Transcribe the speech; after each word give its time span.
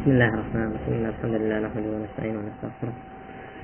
بسم 0.00 0.10
الله 0.16 0.32
الرحمن 0.34 0.66
الرحيم. 0.70 1.00
الحمد 1.12 1.34
لله 1.40 1.58
نحمده 1.60 1.90
ونستعينه 1.96 2.38
ونستغفره. 2.40 2.94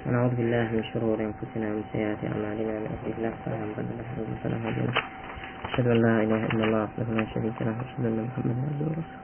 ونعوذ 0.07 0.33
بالله 0.37 0.67
من 0.77 0.85
شرور 0.93 1.17
أنفسنا 1.31 1.67
ومن 1.73 1.85
سيئات 1.93 2.21
أعمالنا. 2.29 2.73
من 2.77 2.85
يهده 2.93 3.13
الله 3.17 3.33
فلا 3.45 3.57
مضل 3.69 3.89
له 3.97 4.09
ومن 4.21 4.37
فلا 4.45 4.57
هادي 4.65 4.83
له. 4.85 4.95
أشهد 5.65 5.87
أن 5.95 5.99
لا 6.07 6.15
إله 6.25 6.43
إلا 6.53 6.65
الله 6.69 6.83
وحده 6.85 7.09
لا 7.19 7.25
شريك 7.33 7.57
له. 7.67 7.75
واشهد 7.81 8.05
أن 8.05 8.19
محمدا 8.29 8.53
عبده 8.69 8.85
ورسوله. 8.85 9.21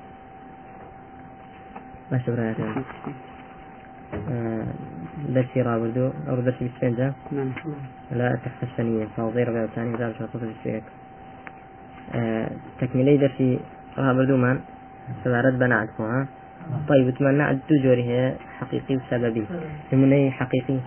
ما 2.10 2.18
شبرا 2.24 2.44
درسي 5.36 5.58
رابردو 5.68 6.06
أو 6.28 6.34
درسي 6.40 6.64
بالسفنجة 6.64 7.08
نعم. 7.36 7.50
لا 8.16 8.28
تحت 8.44 8.60
الثانية. 8.62 9.06
فوضي 9.16 9.42
ربع 9.48 9.62
الثاني 9.68 9.94
وزارة 9.94 10.14
شرطة 10.18 10.42
السويك 10.48 10.86
تكملي 12.80 13.16
درسي 13.24 13.60
رابردو 13.98 14.36
من 14.36 14.56
سبارت 15.24 15.54
بنعتكم 15.60 16.26
طيب 16.88 17.08
أتمنى 17.08 17.42
عد 17.42 17.60
جوري 17.70 18.04
هي 18.04 18.36
حقيقي 18.58 18.96
وسببي 18.96 19.46
نموني 19.92 20.30
حقيقي. 20.30 20.78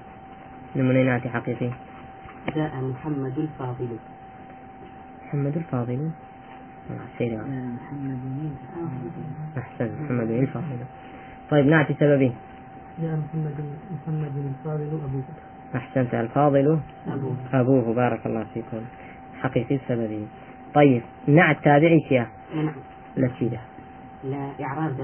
نموني 0.75 1.03
نعتي 1.03 1.29
حقيقي. 1.29 1.69
جاء 2.55 2.81
محمد 2.81 3.37
الفاضل. 3.37 3.97
محمد 5.25 5.57
الفاضل. 5.57 6.11
سيري 7.17 7.37
محمد 7.37 8.19
أحسن 9.57 9.89
محمد 10.03 10.29
الفاضل. 10.31 10.79
طيب 11.49 11.65
نعتي 11.65 11.93
سببي. 11.93 12.31
جاء 13.01 13.17
محمد 13.17 13.57
محمد 13.91 14.37
الفاضل 14.37 14.87
أبو 14.87 15.17
بكر. 15.17 15.41
أحسنت 15.75 16.15
الفاضل. 16.15 16.79
أبوه. 17.07 17.35
أبوه 17.53 17.93
بارك 17.93 18.25
الله 18.25 18.45
فيكم. 18.53 18.81
حقيقي 19.41 19.75
السببي 19.75 20.27
طيب 20.73 21.01
نعت 21.27 21.63
تابعي 21.63 21.99
شيا؟ 22.09 22.27
نعم. 22.55 22.75
لا 24.23 24.51
إعراب. 24.61 24.97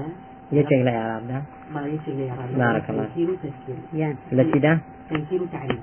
ده 0.52 0.58
يجيك 0.58 0.72
لا 0.72 0.96
إعراب 0.96 1.28
ده 1.28 1.42
ما 1.74 1.86
يشغل 1.86 2.28
إعراب 2.28 2.58
بارك 2.58 2.90
الله. 2.90 3.04
تنكير 3.04 3.30
وتذكير 3.30 3.76
يعني 3.94 4.16
لشيدة 4.32 4.78
تنكير 5.10 5.42
وتعريف 5.42 5.80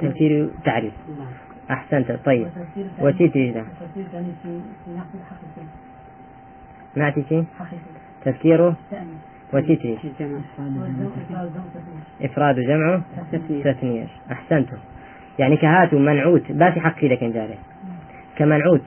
تفسير 0.00 0.50
تعريف 0.64 0.92
نعم. 1.18 1.28
أحسنت. 1.70 2.12
طيب. 2.24 2.46
وتفسير 2.46 2.86
وتيتي 3.00 3.50
ده؟ 3.50 3.64
حقيقي. 6.96 7.44
تفكيره 8.24 8.76
ثاني 8.90 9.10
وتيتري 9.52 9.98
جمع. 10.20 10.38
والزوج 10.58 11.50
إفراد 12.22 12.60
جمعه 12.60 13.02
تثنية. 13.64 14.06
أحسنتم 14.32 14.76
يعني 15.38 15.56
كهاتو 15.56 15.98
منعوت. 15.98 16.52
باسي 16.52 16.80
حق 16.80 17.00
كذا 17.00 17.14
كان 17.14 17.32
جاري. 17.32 17.58
كمنعوت. 18.36 18.82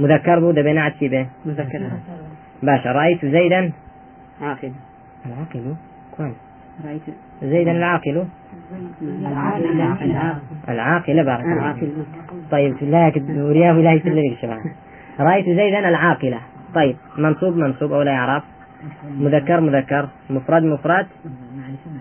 مذكر 0.00 0.40
بو 0.40 0.50
دبي 0.50 0.72
نعت 0.72 1.04
به 1.04 1.26
مذكر. 1.46 1.90
باشا. 2.62 2.92
رأيت 2.92 3.26
زيدا؟ 3.26 3.72
عاقل 4.40 4.72
العاقل 5.26 5.74
كويس. 6.16 6.34
رأيت. 6.84 7.02
زيدا 7.42 7.70
العاقل؟ 7.70 8.24
العاقل. 9.02 10.10
العاقل. 10.68 11.24
بارك 11.24 11.44
الله 11.44 11.52
العاقل. 11.52 11.92
طيب 12.50 12.76
لا 12.82 13.12
ورياه 13.28 13.72
لا 13.72 13.92
يسلمك 13.92 14.38
شباب. 14.42 14.60
رأيت 15.20 15.46
زيدا 15.46 15.88
العاقلة 15.88 16.40
طيب 16.74 16.96
منصوب 17.18 17.56
منصوب 17.56 17.92
أو 17.92 18.02
لا 18.02 18.12
يعرف. 18.12 18.44
مذكر 19.04 19.60
مذكر. 19.60 20.08
مفرد 20.30 20.62
مفرد. 20.62 21.06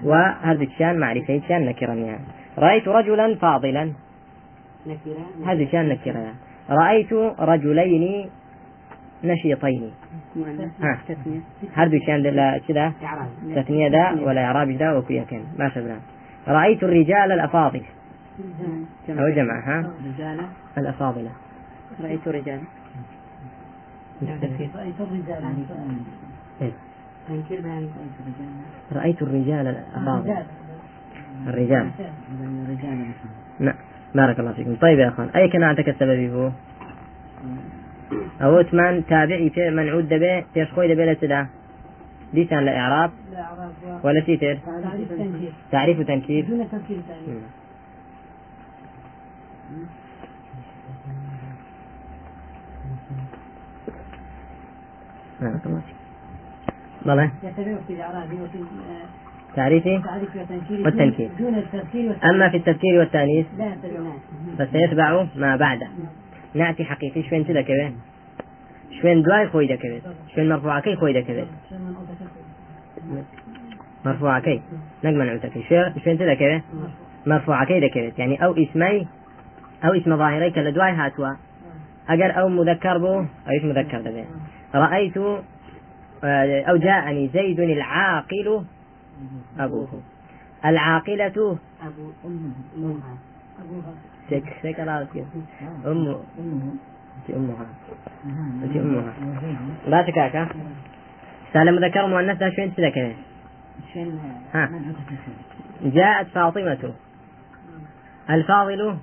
وهذا 0.04 0.64
الشان 0.64 1.00
معرفة 1.00 1.42
شان 1.48 1.66
نكرا 1.66 1.94
يعني. 1.94 2.26
رأيت 2.58 2.88
رجلا 2.88 3.36
فاضلا. 3.36 3.92
هذا 5.46 5.66
شان 5.72 5.90
نكرا 5.90 6.18
يعني. 6.18 6.38
رأيت 6.70 7.14
رجلين 7.40 8.30
نشيطين. 9.24 9.92
مؤنث 10.36 10.72
ها. 10.82 11.00
تثنية 11.08 11.40
هذا 11.74 12.00
شان 12.08 12.22
لا 12.22 12.58
كذا. 12.68 12.94
تثنية 13.56 13.90
دا 13.90 14.22
ولا 14.22 14.46
إعراب 14.46 14.72
دا 14.72 14.94
وكيا 14.94 15.24
كان. 15.24 15.44
ما 15.60 15.70
شبنا 15.70 16.00
رأيت 16.48 16.84
الرجال 16.84 17.32
الأفاضل. 17.32 17.82
أو 19.10 19.30
جمع 19.30 19.60
ها؟ 19.66 19.92
رجالة 20.06 20.44
الأفاضلة 20.78 21.32
رأيت 22.04 22.28
رجال. 22.28 22.60
رأيت 24.22 24.44
الرجال. 24.44 24.70
رأيت 28.92 29.22
الرجال. 29.22 29.68
الأفاضل. 29.68 30.36
الرجال. 31.48 31.90
الرجال 32.68 33.06
نعم. 33.60 33.76
بارك 34.16 34.40
الله 34.40 34.54
فيكم. 34.54 34.76
طيب 34.76 35.00
يا 35.00 35.08
أخوان 35.08 35.30
أي 35.36 35.50
كان 35.50 35.64
عندك 35.64 35.90
السبب 35.90 36.34
هو 36.34 36.52
ئەوتمان 38.42 38.94
تابعی 39.12 39.50
پێ 39.56 39.66
منعود 39.78 40.06
دەبێ 40.14 40.34
پێشخۆی 40.54 40.90
دەبێت 40.92 41.08
لە 41.12 41.16
چدا 41.22 41.42
دیسان 42.36 42.62
لە 42.68 42.72
عێراب 42.80 43.12
ولا 44.04 44.22
چی 44.26 44.38
تر؟ 44.42 44.56
تعریف 45.72 45.98
و 46.00 46.04
تەنکیر. 46.10 46.46
بلى 57.06 57.30
تعريفي 59.56 60.02
والتنكير 60.86 61.30
أما 62.24 62.50
في 62.50 62.58
التذكير 62.58 63.00
والتأنيث 63.00 63.46
فسيتبع 64.58 65.26
ما 65.36 65.56
بعده 65.56 65.88
نعتي 66.54 66.86
حقيقي 66.86 67.24
شوين 67.30 67.48
تدا 67.48 67.62
كبير؟ 67.62 67.92
شوين 69.02 69.22
دواي 69.22 69.48
خوي 69.48 69.68
دا 69.68 69.76
كبير؟ 69.76 70.02
شوين 70.36 70.50
مرفوع 70.50 70.80
كي 70.80 70.96
خوي 70.96 71.14
دا 71.14 71.22
كبير؟ 71.22 71.48
مرفوع 74.06 74.40
كي 74.40 74.62
نجم 75.04 75.22
نعوتك 75.22 75.52
شوين 75.70 75.94
شوين 76.04 76.18
تدا 76.18 76.34
كبير؟ 76.34 76.62
مرفوع 77.26 77.64
كي 77.64 77.80
دا 77.80 77.88
كبير. 77.88 78.14
يعني 78.18 78.46
أو 78.46 78.52
اسمي 78.54 79.08
أو 79.84 79.94
اسم 79.94 80.18
ظاهري 80.18 80.52
كلا 80.52 80.70
دواي 80.70 80.92
هاتوا. 80.92 81.34
أجر 82.10 82.40
أو 82.40 82.50
مذكر 82.50 82.98
بو 82.98 83.20
أو 83.20 83.58
اسم 83.58 83.68
مذكر 83.70 84.02
دبي 84.02 84.26
رأيت 84.76 85.18
آه، 86.24 86.62
أو 86.62 86.78
جاءني 86.78 87.28
زيد 87.28 87.60
العاقل 87.60 88.66
أبوه. 89.60 90.02
العاقلة 90.66 91.26
أبو 91.26 92.12
أمها 92.78 93.18
سك 94.30 94.54
سك 94.64 94.80
راسك 94.80 95.26
أم 95.86 96.16
أنت 97.20 97.30
أمها. 97.30 97.66
أنت 98.64 98.76
أمها. 98.76 99.14
لا 99.88 100.02
تكاكا 100.02 100.50
سالم 101.54 101.76
مذكر 101.76 102.08
مؤنث 102.08 102.38
ده 102.38 102.50
شو 102.50 102.62
أنت 102.62 102.80
ذكر 102.80 103.14
ها. 104.54 104.70
جاءت 105.84 106.28
فاطمة. 106.28 106.94
الفاضل؟ 108.30 108.98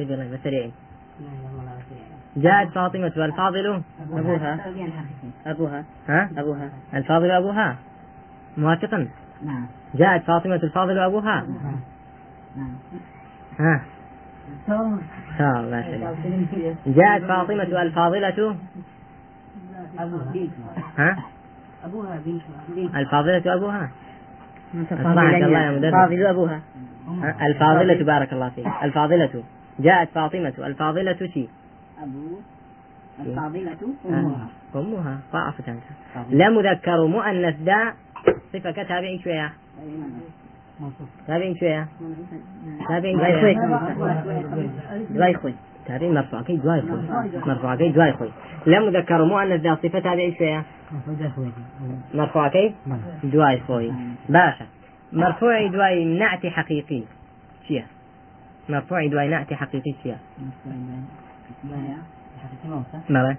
الله 0.00 1.78
شيء 1.88 2.16
جاءت 2.36 2.68
فاطمة 2.68 3.06
الفاضل؟ 3.06 3.82
أبوها. 4.12 4.72
أبوها. 5.46 5.84
ها؟ 6.08 6.30
أبوها. 6.36 6.70
الفاضل 6.94 7.30
أبوها؟ 7.30 7.76
موافقا. 8.56 9.08
نعم. 9.44 9.66
جاءت 9.94 10.22
فاطمة 10.22 10.54
الفاضل 10.54 10.98
أبوها. 10.98 11.46
نعم. 12.56 12.74
ها. 13.58 13.80
ما 14.68 14.98
شاء 15.38 15.60
الله 15.60 16.14
جاءت 16.86 17.22
فاطمة 17.22 17.82
الفاضلة 17.82 18.56
ها؟ 20.98 21.16
أبوها 21.84 22.20
بنتها 22.24 23.00
الفاضلة 23.00 23.54
أبوها؟ 23.54 23.90
أصبحك 24.74 25.42
الله 25.42 25.58
يا 25.58 25.70
مدرس. 25.70 25.92
فاضل 25.92 26.26
أبوها. 26.26 26.60
ها؟ 27.08 27.46
الفاضلة 27.46 28.04
بارك 28.04 28.32
الله 28.32 28.48
فيك. 28.48 28.66
الفاضلة. 28.82 29.42
جاءت 29.80 30.08
فاطمة. 30.08 30.54
الفاضلة 30.58 31.30
شي؟ 31.34 31.48
أبو. 32.02 32.38
الفاضلة 33.20 33.76
أمها. 34.08 34.18
أمها 34.18 34.48
أمها. 34.74 35.18
ضعفت 35.32 35.68
أنت. 35.68 35.82
لا 36.30 36.48
مذكر 36.48 37.06
مؤنث 37.06 37.56
دا. 37.60 37.92
صفة 38.52 38.70
كتابعي 38.70 39.18
شوية. 39.24 39.52
تابعين 41.26 41.56
شوية؟ 41.56 41.88
تابعين 42.88 43.18
شوية 43.40 43.56
دواي 45.10 45.34
خوي. 45.34 45.54
تابعين 45.86 46.14
مرفوع 46.14 46.42
كي 46.42 46.56
دواي 46.56 46.82
خوي. 46.82 47.02
مرفوع 47.46 47.76
كي 47.76 47.88
دواي 47.88 48.12
خوي. 48.12 48.30
لا 48.66 48.80
مذكر 48.80 49.24
مؤنث 49.24 49.60
دا 49.60 49.74
صفة 49.74 49.98
تابعي 49.98 50.34
شوية؟ 50.38 50.64
مرفوع 52.14 52.48
كي 52.48 52.74
دواي 53.24 53.60
خوي. 53.60 53.92
باشا. 54.28 54.66
مرفوع 55.12 55.66
دواي 55.66 56.04
نعت 56.04 56.46
حقيقي. 56.46 57.02
شيا. 57.68 57.84
مرفوع 58.68 59.06
دواي 59.06 59.28
نعت 59.28 59.52
حقيقي 59.52 59.94
شيا. 60.02 60.18
مرة. 63.10 63.36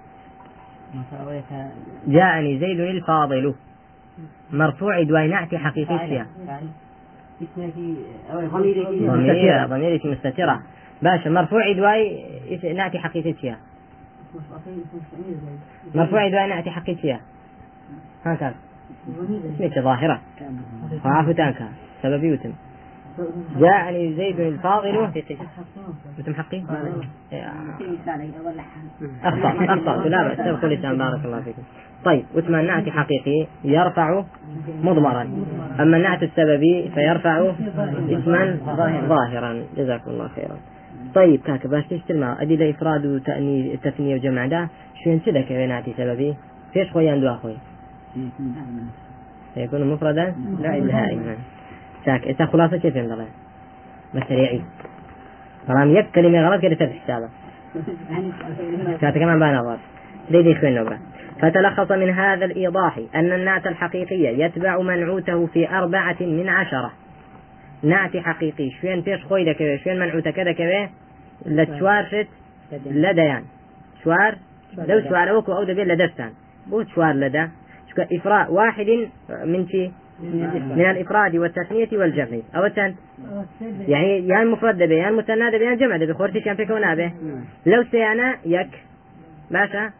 جاءني 2.06 2.58
زيد 2.58 2.80
الفاضل. 2.80 3.54
مرفوع 4.52 5.02
دواي 5.02 5.28
نعت 5.28 5.54
حقيقي 5.54 5.98
شيا. 5.98 6.26
ضمير 9.06 9.66
ضمير 9.66 10.00
مستترة. 10.04 10.62
باشا 11.02 11.28
مرفوع 11.28 11.72
دواي 11.72 12.24
نعتي 12.74 12.98
حقيقي 12.98 13.34
شيا 13.40 13.56
مرفوع 15.94 16.28
دواي 16.28 16.46
نعتي 16.48 16.70
حقيقي 16.70 17.02
شيا 17.02 17.20
هكذا 18.24 18.54
اسمك 19.56 19.78
ظاهرة. 19.78 20.20
وعافو 21.04 21.32
تانكا. 21.32 21.68
سببي 22.02 22.32
وتم 22.32 22.52
جاءني 23.56 24.14
زيد 24.14 24.40
الفاضل 24.40 24.96
وتم 26.18 26.34
حقي 26.34 26.62
أخطأ 29.24 29.50
أخطأت 29.74 30.06
لا 30.06 30.28
بأس. 30.28 30.40
اللسان 30.64 30.98
بارك 30.98 31.24
الله 31.24 31.40
فيكم. 31.40 31.62
طيب 32.04 32.24
النعت 32.36 32.88
حقيقي. 32.88 33.46
يرفع 33.64 34.24
مضمرا. 34.82 35.28
أما 35.80 35.96
النعت 35.96 36.22
السببي 36.22 36.90
فيرفع 36.94 37.52
اسما 38.10 38.58
ظاهرا. 39.08 39.62
جزاكم 39.76 40.10
الله 40.10 40.28
خيرا. 40.28 40.56
طيب 41.14 41.40
كاك 41.40 41.66
باش 41.66 41.84
تشتري 41.86 42.24
أدلة 42.24 42.70
إفراد 42.70 43.06
وتأني 43.06 43.76
تثنية 43.76 44.14
وجمع 44.14 44.46
ده. 44.46 44.68
شو 45.04 45.10
ينسلك 45.10 45.52
نعتي 45.52 45.94
سببي 45.96 46.34
فيش 46.72 46.90
خوي 46.92 47.10
عنده 47.10 47.34
أخوي. 47.34 47.56
سيكون 49.54 49.92
مفردا؟ 49.92 50.34
لا 50.60 50.78
دائما 50.78 51.36
ساك 52.04 52.22
إذا 52.22 52.46
خلاصة 52.46 52.76
كيف 52.76 52.96
ينظر 52.96 53.24
بس 54.14 54.22
سريعي 54.28 54.62
طالما 55.68 55.98
يك 55.98 56.10
كلمة 56.14 56.48
غلط 56.48 56.62
كده 56.62 56.74
تفتح 56.74 57.04
حسابه 57.04 57.28
كانت 59.00 59.18
كمان 59.18 59.38
بان 59.38 59.56
غلط 59.56 59.78
دي 60.30 60.42
دي 60.42 60.54
خوين 60.54 60.74
نبرة 60.74 60.98
فتلخص 61.42 61.90
من 61.90 62.10
هذا 62.10 62.44
الإيضاح 62.44 63.00
أن 63.14 63.32
النعت 63.32 63.66
الحقيقي 63.66 64.40
يتبع 64.40 64.78
منعوته 64.82 65.46
في 65.46 65.68
أربعة 65.68 66.16
من 66.20 66.48
عشرة. 66.48 66.92
نعت 67.82 68.16
حقيقي 68.16 68.70
شوين 68.80 69.02
فيش 69.02 69.24
خوي 69.24 69.54
كذا 69.54 69.76
شوين 69.76 69.98
منعوته 69.98 70.30
كذا 70.30 70.52
كذا 70.52 70.90
لتشوار 71.46 72.04
شت 72.04 72.28
لديان. 72.86 73.42
شوار؟ 74.04 74.34
لو 74.78 75.00
شوار 75.08 75.30
أوكو 75.30 75.52
أو 75.52 75.64
دبي 75.64 75.84
لدستان. 75.84 76.30
بو 76.66 76.84
شوار 76.84 77.14
لدى 77.14 77.48
إفراء 77.98 78.52
واحد 78.52 79.08
من 79.44 79.68
شي؟ 79.68 79.90
من 80.76 80.90
الإفراد 80.90 81.36
والتثنية 81.36 81.88
والجمع. 81.92 82.38
أو 82.56 82.64
التن 82.64 82.94
يعني 83.88 84.28
يا 84.28 84.42
المفرد 84.42 84.78
به 84.78 84.94
يا 84.94 85.08
المثنى 85.08 85.50
به 85.50 85.64
يا 85.64 85.72
الجمع 85.72 85.96
به 85.96 86.12
خورتي 86.12 86.40
كان 86.40 86.56
فيك 86.56 86.72
به 86.72 87.12
لو 87.66 87.84
سيانا 87.90 88.36
يك. 88.46 88.70
ماشا 89.50 89.90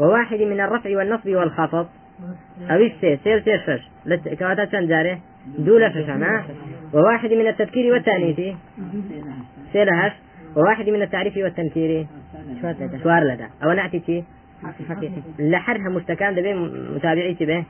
وواحد 0.00 0.40
من 0.40 0.60
الرفع 0.60 0.96
والنصب 0.96 1.28
والخفض. 1.28 1.86
أو 2.70 2.88
سير 3.00 3.18
سير 3.24 3.58
فش 3.66 3.88
كواتا 4.38 4.64
تنزاره 4.64 5.18
دولة 5.58 5.88
فشنا 5.88 6.44
وواحد 6.94 7.32
من 7.32 7.46
التذكير 7.46 7.92
والتأنيث. 7.92 8.56
سيرهش 9.72 10.12
وواحد 10.56 10.88
من 10.88 11.02
التعريف 11.02 11.36
والتنكير. 11.36 12.06
شوار 13.02 13.24
لدى. 13.24 13.46
أو 13.64 13.72
نعتي 13.72 14.24
حقيقي 14.88 15.22
لحرها 15.38 15.88
مستكان 15.88 16.34
دبي 16.34 16.54
متابعي 16.94 17.36
به؟ 17.40 17.64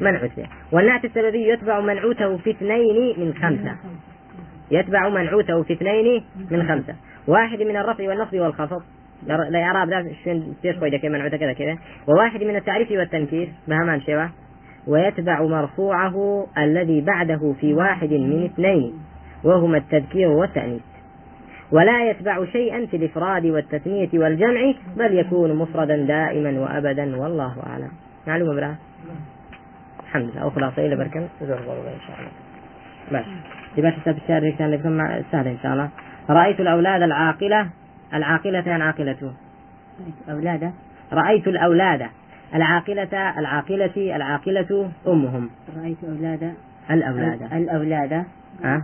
منعوت 0.00 0.30
به 0.36 0.46
والنعت 0.72 1.04
السببي 1.04 1.48
يتبع 1.48 1.80
منعوته 1.80 2.36
في 2.36 2.50
اثنين 2.50 3.20
من 3.20 3.34
خمسة. 3.34 3.76
يتبع 4.70 5.08
منعوته 5.08 5.62
في 5.62 5.72
اثنين 5.72 6.24
من 6.50 6.68
خمسة. 6.68 6.94
واحد 7.26 7.62
من 7.62 7.76
الرفع 7.76 8.08
والنصب 8.08 8.34
والخفض. 8.34 8.82
لا 9.26 9.62
إعراب 9.62 9.88
ذا 9.88 10.12
شين 10.24 10.54
تصير 10.58 10.78
شوي 10.78 10.98
كذا 10.98 11.10
منعوته 11.10 11.36
كذا 11.36 11.52
كذا. 11.52 11.78
وواحد 12.06 12.44
من 12.44 12.56
التعريف 12.56 12.90
والتنكير 12.90 13.48
بهمان 13.68 14.00
شوا 14.00 14.26
ويتبع 14.86 15.42
مرفوعه 15.42 16.46
الذي 16.58 17.00
بعده 17.00 17.54
في 17.60 17.74
واحد 17.74 18.12
من 18.12 18.44
اثنين 18.44 18.92
وهما 19.44 19.78
التذكير 19.78 20.28
والتأنيث. 20.28 20.82
ولا 21.72 22.10
يتبع 22.10 22.44
شيئا 22.44 22.86
في 22.86 22.96
الإفراد 22.96 23.46
والتثنية 23.46 24.08
والجمع 24.14 24.72
بل 24.96 25.18
يكون 25.18 25.56
مفردا 25.56 25.96
دائما 25.96 26.60
وأبدا 26.60 27.16
والله 27.16 27.54
أعلم. 27.66 27.90
معلومة 28.26 28.54
برا؟ 28.54 28.74
الحمد 30.06 30.30
لله. 30.30 30.42
أو 30.42 30.50
خلاصة 30.50 30.86
إلى 30.86 30.96
بركة. 30.96 31.20
إن 31.20 31.28
شاء 31.48 31.58
الله. 32.18 32.30
بس. 33.12 33.24
تبقى 33.76 33.92
تسأل 33.92 34.16
الشارع 34.16 34.50
كان 34.58 34.70
لكم 34.70 35.22
سهل 35.32 35.46
إن 35.48 35.58
شاء 35.62 35.72
الله. 35.72 35.88
رأيت 36.30 36.60
الأولاد 36.60 37.02
العاقلة 37.02 37.70
العاقلة 38.14 38.84
عاقلته 38.84 39.32
أولاد 40.30 40.72
رأيت 41.12 41.48
الأولاد. 41.48 42.08
العاقلة 42.54 43.38
العاقلة 43.38 44.16
العاقلة 44.16 44.90
أمهم. 45.06 45.50
رأيت 45.76 46.04
أولاد. 46.04 46.54
الأولاد. 46.90 47.52
الأولاد. 47.52 48.24
أه؟ 48.64 48.82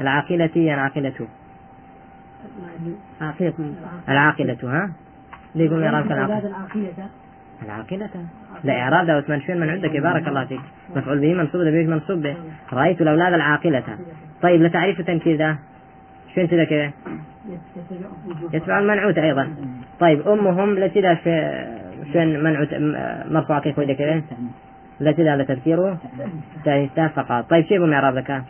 العاقلة 0.00 0.50
عن 0.56 0.78
عاقلته 0.78 1.26
عاقلة. 3.20 3.74
العاقلة 4.08 4.58
ها؟ 4.62 4.92
اللي 5.54 5.66
يقول 5.66 5.84
إعراب 5.84 6.06
العاقلة. 6.12 6.38
العاقلة. 6.48 7.08
العاقلة. 7.62 8.10
لا 8.64 8.80
إعراب 8.80 9.06
ده 9.06 9.18
وثمان 9.18 9.40
شين 9.40 9.60
من 9.60 9.70
عندك. 9.70 9.96
بارك 9.96 10.28
الله 10.28 10.44
فيك. 10.44 10.60
مفعول 10.96 11.18
به 11.20 11.34
منصوب 11.34 11.62
ده 11.62 11.70
بيش 11.70 11.88
منصوب 11.88 12.22
به. 12.22 12.36
رأيت 12.72 13.02
الأولاد 13.02 13.32
العاقلة. 13.32 13.98
طيب 14.42 14.62
لتعريف 14.62 15.00
التنكير 15.00 15.36
ده 15.36 15.58
شو 16.34 16.40
انت 16.40 16.50
كذا 16.50 16.90
يتبع 18.52 18.78
المنعوت 18.78 19.18
أيضا. 19.18 19.54
طيب 20.00 20.28
أمهم 20.28 20.78
لتدا 20.78 21.14
في 21.14 21.64
شين 22.12 22.42
منعوت 22.44 22.68
مرفوع 23.32 23.58
كيف 23.60 23.78
ويدا 23.78 23.92
كذا 23.92 24.22
لتدا 25.00 25.36
لتذكيره 25.36 25.98
ثاني 26.64 26.88
فقط. 27.08 27.50
طيب 27.50 27.64
شيء 27.64 27.78
من 27.78 27.92
إعراب 27.92 28.16
ذكاء 28.16 28.44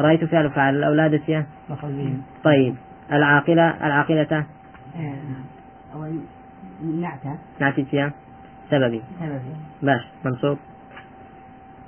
رأيت 0.00 0.24
فعل 0.24 0.50
فعل 0.50 0.76
الأولاد 0.76 1.20
سيا 1.26 1.46
طيب 2.44 2.74
العاقلة 3.12 3.86
العاقلة؟ 3.86 4.46
أول 5.94 6.20
نعتة 7.60 7.82
سيا 7.90 8.12
سببي. 8.70 9.02
سببي. 9.20 9.54
باش 9.82 10.00
منصوب. 10.24 10.58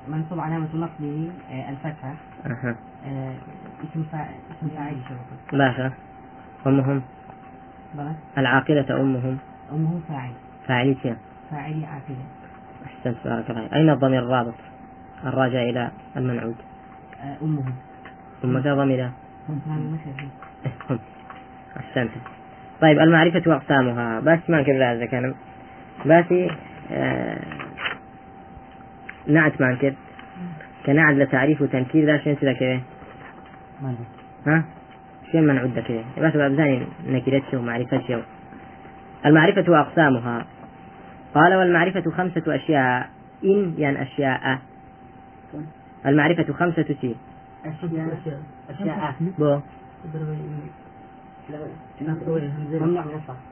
منصوب 0.08 0.40
علامة 0.40 0.66
نصبه 0.74 1.30
الفتحة 1.68 2.14
أها. 2.46 2.76
آه، 3.06 3.34
اسم 3.84 4.02
فاعل 4.12 4.34
اسم 4.50 4.68
فاعل. 4.68 4.94
باشا 5.52 5.92
أمهم؟ 6.66 7.02
بلى. 7.94 8.12
العاقلة 8.38 9.00
أمهم؟ 9.00 9.38
أمه 9.72 10.00
فاعل. 10.08 10.30
فاعلي 10.66 10.96
سيا 11.02 11.16
فاعل 11.50 11.84
عاقلة. 11.84 12.24
أحسنت 12.86 13.16
بارك 13.24 13.50
الله 13.50 13.68
أين 13.74 13.90
الضمير 13.90 14.22
الرابط؟ 14.22 14.54
الراجع 15.24 15.62
إلى 15.62 15.90
المنعود. 16.16 16.56
آه، 17.20 17.36
أمه 17.42 17.64
ثم 18.42 18.58
ضمير 18.58 19.10
هم 19.48 19.98
أحسنت. 21.76 22.10
طيب 22.80 22.98
المعرفة 22.98 23.42
وأقسامها. 23.46 24.20
بس 24.20 24.38
ما 24.48 24.60
نكبر 24.60 24.92
هذا 24.92 25.06
كلام 25.06 25.34
باسي 26.04 26.50
آه 26.92 27.40
نعت 29.26 29.60
ما 29.60 29.72
نكر 29.72 29.94
كنعت 30.86 31.14
لتعريف 31.14 31.62
وتنكير. 31.62 32.18
شين 32.18 32.36
سيدا 32.36 32.52
كذا 32.52 32.80
ها؟ 34.46 34.64
شين 35.34 35.46
من 35.46 35.58
عدة 35.58 35.82
كذا 35.82 36.04
بس 36.22 36.36
شو 37.50 37.62
معرفة 37.62 38.00
شو 38.08 38.20
المعرفة 39.26 39.72
وأقسامها 39.72 40.46
قال 41.34 41.54
والمعرفة 41.54 42.10
خمسة 42.10 42.54
أشياء. 42.54 43.08
إن 43.44 43.74
يعني 43.78 44.02
أشياء. 44.02 44.58
المعرفة 46.06 46.52
خمسة 46.52 46.96
شيء. 47.00 47.16
أشياء 47.66 48.18
أشياء 48.70 49.14
بو. 49.38 49.60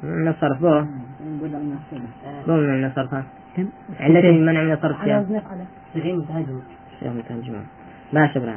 من 0.03 0.29
الصرف. 0.29 0.61
بو. 0.61 0.85
بو 2.47 2.57
من 2.57 2.85
الصرف. 2.85 3.25
كم؟ 3.57 3.69
عندك 4.01 4.25
منع 4.25 4.63
من 4.63 4.73
الصرف؟ 4.73 5.07
يا 5.07 5.43
صغير 5.95 6.17
متهاجم 6.17 6.61
شيخ 7.01 7.13
مترجمة 7.13 7.63
ماشي 8.13 8.39
برا 8.39 8.57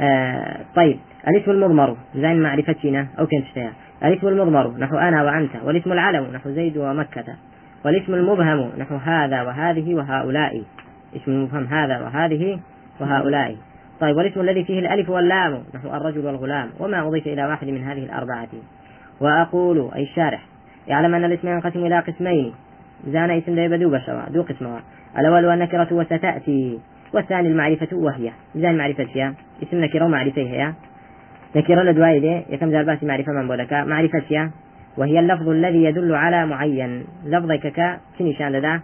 آه 0.00 0.56
طيب. 0.76 0.98
الاسم 1.28 1.50
المضمر. 1.50 1.96
زي 2.14 2.34
معرفتنا. 2.34 3.06
أو 3.18 3.26
كنت 3.26 3.44
شيئا 3.54 3.72
الاسم 4.04 4.28
المضمر. 4.28 4.78
نحو 4.78 4.96
أنا 4.96 5.22
وأنت. 5.22 5.50
والاسم 5.64 5.92
العلم. 5.92 6.26
نحو 6.34 6.50
زيد 6.50 6.76
ومكة. 6.76 7.24
والاسم 7.84 8.14
المبهم. 8.14 8.70
نحو 8.78 8.96
هذا 8.96 9.42
وهذه 9.42 9.94
وهؤلاء. 9.94 10.62
اسم 11.16 11.30
المبهم 11.30 11.64
هذا 11.64 12.00
وهذه 12.00 12.60
وهؤلاء. 13.00 13.56
طيب. 14.00 14.16
والاسم 14.16 14.40
الذي 14.40 14.64
فيه 14.64 14.78
الألف 14.78 15.10
واللام. 15.10 15.62
نحو 15.74 15.88
الرجل 15.88 16.26
والغلام. 16.26 16.68
وما 16.80 17.08
أضيف 17.08 17.26
إلى 17.26 17.46
واحد 17.46 17.68
من 17.68 17.84
هذه 17.84 18.04
الأربعة. 18.04 18.48
وأقول 19.20 19.90
أي 19.94 20.02
الشارح. 20.02 20.40
يعلم 20.88 21.14
أن 21.14 21.24
الاسم 21.24 21.48
ينقسم 21.48 21.86
إلى 21.86 22.00
قسمين. 22.00 22.52
زان 23.06 23.30
اسم 23.30 23.54
لا 23.54 23.64
يبدو 23.64 23.90
بشرا 23.90 24.26
ذو 24.32 24.42
قسمها 24.42 24.82
الأول 25.18 25.46
والنكرة 25.46 25.88
وستأتي. 25.92 26.78
والثاني 27.14 27.48
المعرفة 27.48 27.96
وهي. 27.96 28.30
زان 28.54 28.78
معرفة 28.78 29.04
فيها 29.04 29.34
اسم 29.62 29.80
نكرة 29.84 30.04
ومعرفة 30.04 30.42
هي. 30.42 30.72
نكرة 31.56 31.82
لدواي 31.82 32.20
دي. 32.20 32.42
يكم 32.54 32.70
زال 32.70 32.86
باسي 32.86 33.06
معرفة 33.06 33.32
من 33.32 33.48
بولك. 33.48 33.72
معرفة 33.72 34.20
فيها 34.20 34.50
وهي 34.96 35.20
اللفظ 35.20 35.48
الذي 35.48 35.84
يدل 35.84 36.14
على 36.14 36.46
معين. 36.46 37.04
لفظك 37.24 37.66
كا 37.72 37.98
نشان 38.20 38.52
ددا 38.52 38.80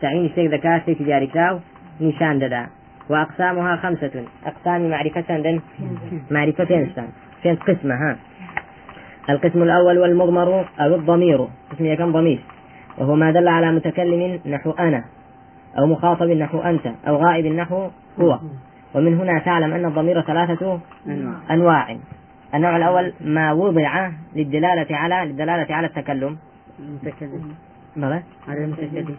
تعين 0.00 0.24
الشيء 0.24 0.50
ذكاء 0.54 0.94
تجاري 0.94 1.26
كاو 1.26 1.58
نشان 2.00 2.38
ددا 2.38 2.66
وأقسامها 3.10 3.76
خمسة. 3.76 4.24
أقسام 4.46 4.90
معرفة 4.90 5.38
دن 5.38 5.60
معرفة 6.30 6.76
إنسان 6.76 7.08
فين 7.42 7.56
قسمة 7.56 7.94
ها. 7.94 8.16
القسم 9.30 9.62
الأول 9.62 9.98
والمضمر 9.98 10.68
أو 10.80 10.94
الضمير. 10.94 11.48
اسم 11.72 11.94
كم 11.94 12.12
ضمير. 12.12 12.40
وهو 12.98 13.16
ما 13.16 13.30
دل 13.30 13.48
على 13.48 13.72
متكلم 13.72 14.40
نحو 14.46 14.70
أنا. 14.70 15.04
أو 15.78 15.86
مخاطب 15.86 16.26
نحو 16.26 16.58
أنت 16.58 16.86
أو 17.08 17.16
غائب 17.16 17.46
نحو 17.46 17.88
هو. 18.20 18.38
ومن 18.94 19.20
هنا 19.20 19.38
تعلم 19.38 19.72
أن 19.72 19.84
الضمير 19.84 20.20
ثلاثة 20.20 20.80
أنواع. 21.50 21.96
النوع 22.54 22.76
الأول 22.76 23.12
ما 23.20 23.52
وضع 23.52 24.10
للدلالة 24.36 24.96
على 24.96 25.30
للدلالة 25.30 25.74
على 25.74 25.86
التكلم. 25.86 26.36
المتكلم. 26.78 27.54
على 28.48 28.64
المتكلم. 28.64 29.16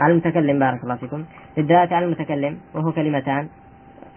على 0.00 0.12
المتكلم 0.12 0.58
بارك 0.58 0.82
الله 0.82 0.96
فيكم. 0.96 1.24
للدلالة 1.56 1.96
على 1.96 2.04
المتكلم 2.04 2.58
وهو 2.74 2.92
كلمتان. 2.92 3.48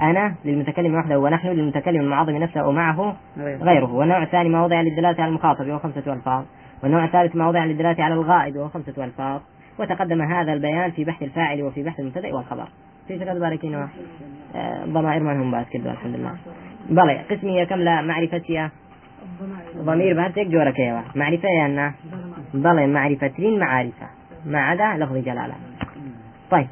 أنا 0.02 0.34
للمتكلم 0.46 0.96
وحده 0.96 1.20
ونحن 1.20 1.48
للمتكلم 1.48 2.02
المعظم 2.02 2.36
نفسه 2.36 2.68
ومعه 2.68 3.16
غيره. 3.38 3.94
والنوع 3.94 4.24
الثاني 4.24 4.50
ما 4.50 4.66
وضع 4.66 4.82
للدلالة 4.82 5.24
على 5.24 5.30
المخاطب 5.30 5.68
وهو 5.68 5.80
خمسة 5.80 6.14
ألفاظ. 6.14 6.44
والنوع 6.84 7.06
الثالث 7.06 7.36
ما 7.36 7.48
وضع 7.48 7.66
للدلالة 7.66 8.04
على 8.04 8.14
الغائب 8.14 8.56
وهو 8.56 8.70
خمسة 8.70 9.06
ألفاظ. 9.06 9.42
وتقدم 9.80 10.22
هذا 10.22 10.54
البيان 10.54 10.92
في 10.92 11.04
بحث 11.04 11.24
الفاعل 11.24 11.64
وفي 11.64 11.84
بحث 11.84 12.00
المبتدأ 12.00 12.36
والخبر. 12.36 12.68
في 13.08 13.20
شكل 13.20 13.40
باركين 13.40 13.76
آه، 14.56 14.86
ضمائر 14.86 15.24
من 15.24 15.42
هم 15.42 15.66
كده 15.72 15.92
الحمد 15.92 16.16
لله. 16.16 16.36
بلى 16.90 17.18
قسمية 17.30 17.64
كم 17.64 17.80
لا 17.80 18.02
معرفتها 18.02 18.72
ضمير 19.78 20.16
بهرتك 20.16 20.48
جورك 20.48 20.80
يا 20.80 21.04
معرفة 21.16 21.50
يا 21.50 21.66
أنا. 21.66 21.94
بلى 22.54 22.88
معرفتين 22.88 23.60
معارفة. 23.60 24.08
ما 24.46 24.60
عدا 24.60 25.06
لفظ 25.06 25.18
جلالة. 25.18 25.54
طيب 26.52 26.68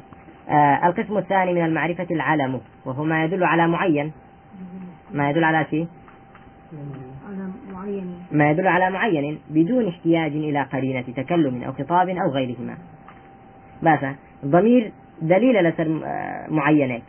آه 0.48 0.88
القسم 0.88 1.18
الثاني 1.18 1.54
من 1.54 1.64
المعرفة 1.64 2.06
العلم 2.10 2.60
وهو 2.86 3.04
ما 3.04 3.24
يدل 3.24 3.44
على 3.44 3.68
معين. 3.68 4.12
ما 5.12 5.30
يدل 5.30 5.44
على 5.44 5.66
شيء؟ 5.70 5.86
ما 8.32 8.50
يدل 8.50 8.66
على 8.66 8.90
معين 8.90 9.38
بدون 9.50 9.88
احتياج 9.88 10.32
إلى 10.32 10.62
قرينة 10.62 11.04
تكلم 11.16 11.62
أو 11.62 11.72
خطاب 11.72 12.08
أو 12.08 12.30
غيرهما. 12.30 12.76
بس 13.82 14.14
ضمير 14.44 14.92
دليل 15.22 15.64
لسر 15.64 16.00
آه، 16.04 16.46
معينك 16.50 17.02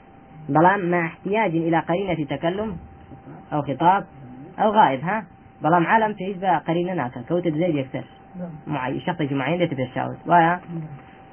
بلام 0.50 0.92
مع 0.92 1.06
احتياج 1.06 1.56
إلى 1.56 1.80
قرينة 1.80 2.26
تكلم 2.26 2.78
أو 3.54 3.62
خطاب 3.62 4.04
أو 4.60 4.72
غائب 4.72 5.02
ها؟ 5.04 5.24
بلام 5.64 5.88
عالم 5.88 6.14
في 6.14 6.34
حزب 6.34 6.46
قرينة 6.46 6.94
ناكا 6.94 7.22
كوتب 7.30 7.54
زي 7.54 7.80
يكسر. 7.80 8.04
معين 8.68 9.00
شخص 9.00 9.32
معين 9.32 9.60
ده 9.60 10.16
ويا 10.28 10.60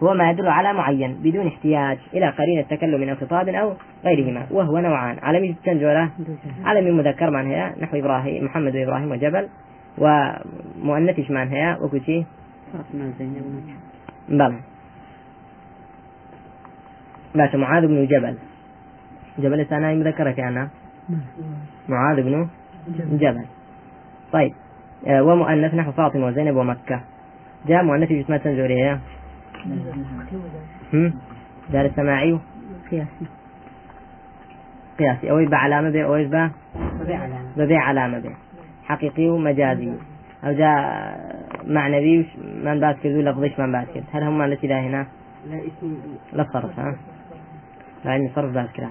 هو 0.02 0.14
ما 0.14 0.30
يدل 0.30 0.48
على 0.48 0.72
معين 0.72 1.14
بدون 1.14 1.46
احتياج 1.46 1.98
إلى 2.14 2.30
قرينة 2.30 2.62
تكلم 2.62 3.08
أو 3.08 3.16
خطاب 3.16 3.48
أو 3.48 3.74
غيرهما. 4.04 4.46
وهو 4.50 4.78
نوعان. 4.78 5.18
علمي 5.22 5.54
تنجوله 5.64 6.10
علمي 6.64 6.90
مذكر 6.90 7.30
من 7.30 7.46
هي؟ 7.46 7.72
نحو 7.80 7.96
إبراهيم 7.96 8.44
محمد 8.44 8.76
وإبراهيم 8.76 9.10
وجبل. 9.10 9.48
ومؤنث 9.98 11.30
من 11.30 11.48
هي؟ 11.48 11.76
وكشي 11.82 12.24
بلى. 14.28 14.58
باشا 17.38 17.56
معاذ 17.56 17.86
بن 17.86 18.06
جبل. 18.06 18.36
جبل 19.38 19.60
الثاني 19.60 19.94
مذكرك 19.94 20.40
أنا. 20.40 20.68
معاذ 21.88 22.22
بن 22.22 22.48
جبل. 22.96 23.44
طيب 24.32 24.52
آه، 25.06 25.22
ومؤنث 25.22 25.74
نحو 25.74 25.92
فاطمة 25.92 26.26
وزينب 26.26 26.56
ومكة. 26.56 27.00
جاء 27.66 27.82
مؤنث 27.82 28.08
في 28.08 28.20
اسمها 28.20 28.38
تنزورية 28.38 29.00
هم؟ 30.94 31.12
دار 31.72 31.86
السماعي. 31.86 32.38
قياسي. 32.90 33.26
قياسي. 34.98 35.30
أو 35.30 35.38
يبقى 35.38 35.58
علامة 35.58 35.90
به 35.90 36.04
أو 36.04 36.16
يبقى 36.16 36.50
علامة. 37.08 37.48
ببيع 37.56 37.80
علامة 37.80 38.18
به 38.18 38.34
حقيقي 38.84 39.28
ومجازي 39.28 39.92
أو 40.44 40.52
جاء 40.52 40.78
معنوي 41.66 42.26
من 42.64 42.80
بعد 42.80 42.94
كذو 43.02 43.20
لفظيش 43.20 43.58
من 43.58 43.84
كذا 43.84 44.04
هل 44.12 44.22
هم 44.22 44.42
التي 44.42 44.66
لا 44.66 44.80
هنا؟ 44.80 45.06
لا 45.50 45.58
اسم 45.58 45.96
لا 46.32 46.46
صرف 46.52 46.78
ها؟ 46.78 46.96
يعني 48.04 48.30
صرف 48.34 48.52
بعد 48.54 48.68
كذا 48.68 48.90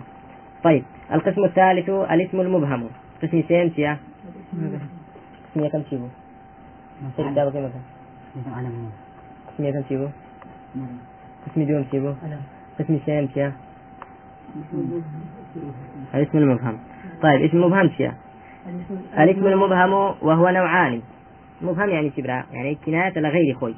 طيب 0.63 0.83
القسم 1.13 1.43
الثالث 1.43 1.89
الاسم 1.89 2.41
المبهم. 2.41 2.89
قسم 3.23 3.43
سيمسيا 3.47 3.97
قسم 5.55 5.67
كم 5.67 5.81
في 5.83 5.99
كتابك 7.17 7.53
كم 7.53 7.69
قسم 9.47 9.71
كم 9.71 9.81
تجيبه 9.81 10.09
قسم 11.47 11.63
دوم 11.63 11.83
تجيبه 11.83 12.15
قسم 12.79 12.99
سيمسيا 13.05 13.53
الاسم 16.15 16.37
المبهم. 16.37 16.77
طيب 17.21 17.41
اسم 17.41 17.61
مبهم 17.63 17.89
سيا 17.97 18.13
الاسم 19.19 19.47
المبهم 19.47 19.93
وهو 20.21 20.49
نوعان. 20.49 21.01
مبهم 21.61 21.89
يعني 21.89 22.09
كبرى 22.09 22.43
يعني 22.51 22.75
كناية 22.85 23.19
لغير 23.19 23.55
خوي. 23.55 23.75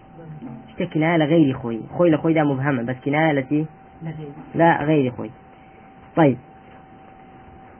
كناية 0.94 1.18
لغير 1.18 1.54
خوي. 1.54 1.82
خوي 1.98 2.10
لخوي 2.10 2.34
ده 2.34 2.44
مبهمة 2.44 2.84
بس 2.84 2.96
كناية 3.06 3.32
التي 3.32 3.66
لا 4.56 4.84
غير 4.84 5.12
خوي. 5.12 5.32
طيب. 6.16 6.38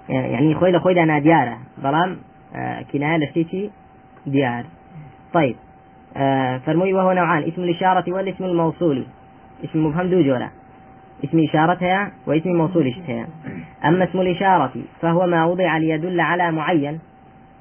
يعني 0.10 0.56
خوي 0.56 0.72
لخوي 0.72 1.04
أنا 1.04 1.20
ديارة. 1.20 1.58
بلام 1.78 2.18
آه 2.56 2.82
كناية 2.82 3.18
لسيتي 3.18 3.72
ديار. 4.26 4.66
طيب. 5.34 5.56
آه 6.18 6.58
فرموي 6.58 6.94
وهو 6.94 7.12
نوعان. 7.12 7.44
اسم 7.44 7.64
الإشارة 7.64 8.14
والاسم 8.14 8.44
الموصول؟ 8.44 9.06
اسم 9.64 9.86
مبهم 9.86 10.10
دو 10.10 10.22
جورا 10.22 10.50
اسم 11.24 11.40
إشارتها 11.50 12.12
واسم 12.28 12.50
موصول 12.50 12.88
إشتها. 12.88 13.28
أما 13.86 14.04
اسم 14.04 14.22
الإشارة 14.22 14.74
فهو 15.02 15.28
ما 15.28 15.46
وضع 15.46 15.78
ليدل 15.78 16.20
على 16.20 16.52
معين. 16.52 17.00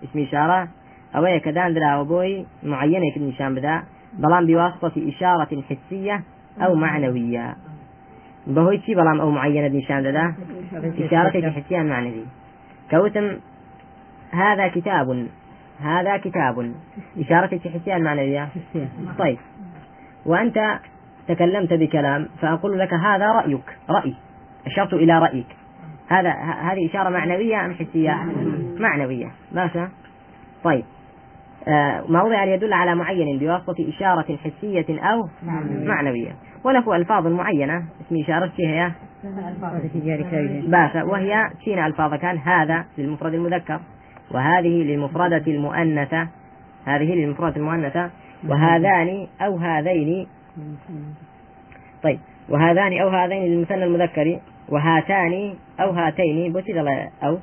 اسم 0.05 0.19
إشارة. 0.23 0.69
أو 1.17 1.41
كدان 1.41 1.75
دلا 1.75 1.97
وبوي 1.97 2.47
معينة 2.63 3.15
كد 3.15 3.23
نشان 3.23 3.55
بدا. 3.55 3.83
بلام 4.13 4.47
بواسطة 4.47 4.93
إشارة 5.09 5.63
حسية 5.69 6.23
أو 6.63 6.75
معنوية. 6.75 7.57
بهوي 8.49 8.81
شي 8.81 8.95
بلام 8.95 9.21
أو 9.21 9.31
معينة 9.31 9.79
نشان 9.79 10.03
بدا 10.03 10.35
إشارة 11.07 11.51
حسية 11.51 11.83
معنوية 11.83 12.27
كوتم 12.91 13.37
هذا 14.31 14.69
كتاب. 14.69 15.27
هذا 15.81 16.17
كتاب. 16.17 16.75
إشارة 17.19 17.59
حسية 17.59 17.97
معنوية 17.97 18.49
طيب. 19.19 19.39
وأنت 20.27 20.79
تكلمت 21.29 21.73
بكلام 21.73 22.29
فأقول 22.41 22.79
لك 22.79 22.95
هذا 22.95 23.27
رأيك. 23.27 23.77
رأي. 23.91 24.15
أشرت 24.67 24.95
إلى 24.95 25.19
رأيك. 25.19 25.47
هذا 26.09 26.31
هذه 26.63 26.91
إشارة 26.91 27.09
معنوية 27.09 27.67
أم 27.67 27.75
حسية؟ 27.75 28.27
معنوية. 28.79 29.31
ماشي 29.53 29.87
طيب. 30.65 30.85
موضع 32.09 32.45
يدل 32.45 32.73
على 32.73 32.95
معين 32.95 33.39
بواسطة 33.39 33.89
إشارة 33.89 34.37
حسية 34.37 35.01
أو 35.01 35.29
معنوية. 35.85 36.35
وله 36.65 36.97
ألفاظ 36.97 37.27
معينة 37.27 37.77
اسم 37.77 38.17
إشارة 38.25 38.53
هي؟ 38.59 38.91
باشا 40.71 41.03
وهي 41.03 41.51
شين 41.65 41.79
ألفاظ 41.85 42.15
كان؟ 42.15 42.39
هذا 42.39 42.85
للمفرد 42.99 43.35
المذكر 43.35 43.81
وهذه 44.31 44.83
للمفردة 44.83 45.43
المؤنثة. 45.47 46.29
هذه 46.85 47.15
للمفردة 47.15 47.57
المؤنثة. 47.57 48.11
وهذان 48.49 49.27
أو 49.41 49.57
هذين. 49.57 50.27
طيب 52.03 52.19
وهذان 52.49 53.01
أو 53.01 53.09
هذين 53.09 53.43
للمثنى 53.43 53.85
المذكر. 53.85 54.41
وهاتان 54.69 55.55
أو 55.81 55.91
هاتين. 55.91 56.53
لا 56.53 57.09
أو. 57.25 57.39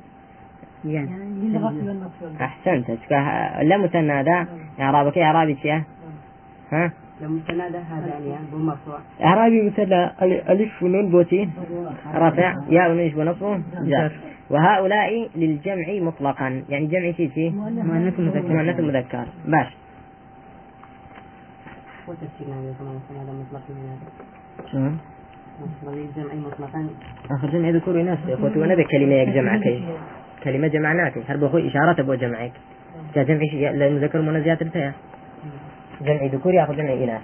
يعني. 0.86 1.10
يعني 1.54 2.00
أحسنت. 2.42 2.88
لا 3.64 3.78
مثنى 3.78 4.24
ذا 4.24 4.48
إعرابك 4.80 5.18
إعرابي 5.18 5.56
شيء 5.56 5.82
ها؟ 6.72 6.92
لو 7.22 7.30
مستند 7.30 7.76
هذا 7.76 8.20
يعني 8.26 8.46
بو 8.52 8.58
مرفوع 8.58 9.00
إعرابي 9.24 9.62
مثنى 9.62 10.10
أل- 10.10 10.50
ألف 10.50 10.84
ونون 10.84 11.10
بوتي. 11.10 11.50
رفع 12.16 12.56
ياء 12.70 12.92
ونون 12.92 13.12
ونصب 13.16 13.62
جاء. 13.84 14.12
وهؤلاء 14.50 15.30
للجمع 15.36 15.86
مطلقا. 16.08 16.64
يعني 16.70 16.86
جمع 16.88 17.12
شيء 17.12 17.32
شيء 17.36 17.52
مؤنث 17.52 18.20
مذكر. 18.20 18.54
مؤنث 18.54 18.80
مذكر. 18.80 19.26
باش. 19.46 19.68
وتفسيرنا 22.08 22.56
هذا 22.56 22.74
كما 22.80 23.22
هذا 23.22 23.34
مطلق 23.34 23.62
من 23.70 23.90
هذا 23.90 24.08
شو 24.72 24.78
مطلقا. 26.36 26.88
آخر 27.32 27.50
جمع 27.50 27.70
ذكور 27.70 28.02
إناث 28.02 28.20
يا 28.28 28.34
أخوتي 28.36 28.60
وأنا 28.60 28.76
بكلمة 28.76 29.14
يك 29.14 29.30
جمعك 29.30 29.66
كلمة 30.46 30.68
جمعناك. 30.68 31.14
هرب 31.30 31.44
أخوي 31.44 31.68
إشارة 31.68 32.02
أبو 32.02 32.14
جمعك. 32.14 32.52
كجمع 33.16 33.40
شيء 33.40 33.70
المذكر 33.70 34.20
المنزيات 34.20 34.62
التاء 34.62 34.94
جمع 36.02 36.26
ذكور 36.26 36.54
يأخذ 36.54 36.76
جمع 36.76 36.94
إناث. 36.94 37.22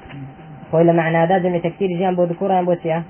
وإلا 0.72 0.94
معنى 0.94 1.18
هذا 1.18 1.38
جمع 1.38 1.58
تكسير 1.58 1.90
جنب 2.00 2.22
ذكور 2.22 2.52
ينبو 2.52 2.76
سيا. 2.76 3.04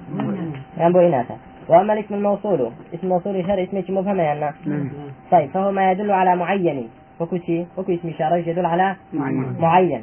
ينبو 0.77 0.99
إناثا 0.99 1.37
وأما 1.67 1.93
الاسم 1.93 2.13
الموصول 2.15 2.71
اسم 2.93 3.07
موصول 3.07 3.35
إشارة 3.35 3.63
اسم 3.63 3.97
مبهم 3.97 4.19
يعني 4.19 4.53
طيب 5.31 5.49
فهو 5.49 5.71
ما 5.71 5.91
يدل 5.91 6.11
على 6.11 6.35
معين. 6.35 6.87
وكو 7.19 7.37
شيء 7.37 7.67
وكو 7.77 7.93
اسم 7.93 8.09
إشارة 8.09 8.35
يدل 8.35 8.65
على 8.65 8.95
معين. 9.13 9.55
معين. 9.59 10.01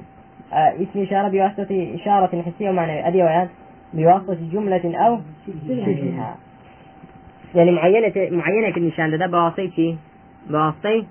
آه 0.53 0.73
اسم 0.83 1.03
إشارة 1.03 1.29
بواسطة 1.29 1.95
إشارة 1.95 2.43
حسية 2.43 2.71
ومعنوية. 2.71 3.09
أدي 3.09 3.49
بواسطة 3.95 4.37
جملة 4.53 4.99
أو 5.07 5.19
شبهها 5.47 6.37
يعني 7.55 7.71
معينة 7.71 8.13
معينة 8.37 8.77
النشان 8.77 9.19
ده. 9.19 9.27
بواسطة 9.27 9.71
شيء 9.71 9.97
بواسطة 10.51 11.07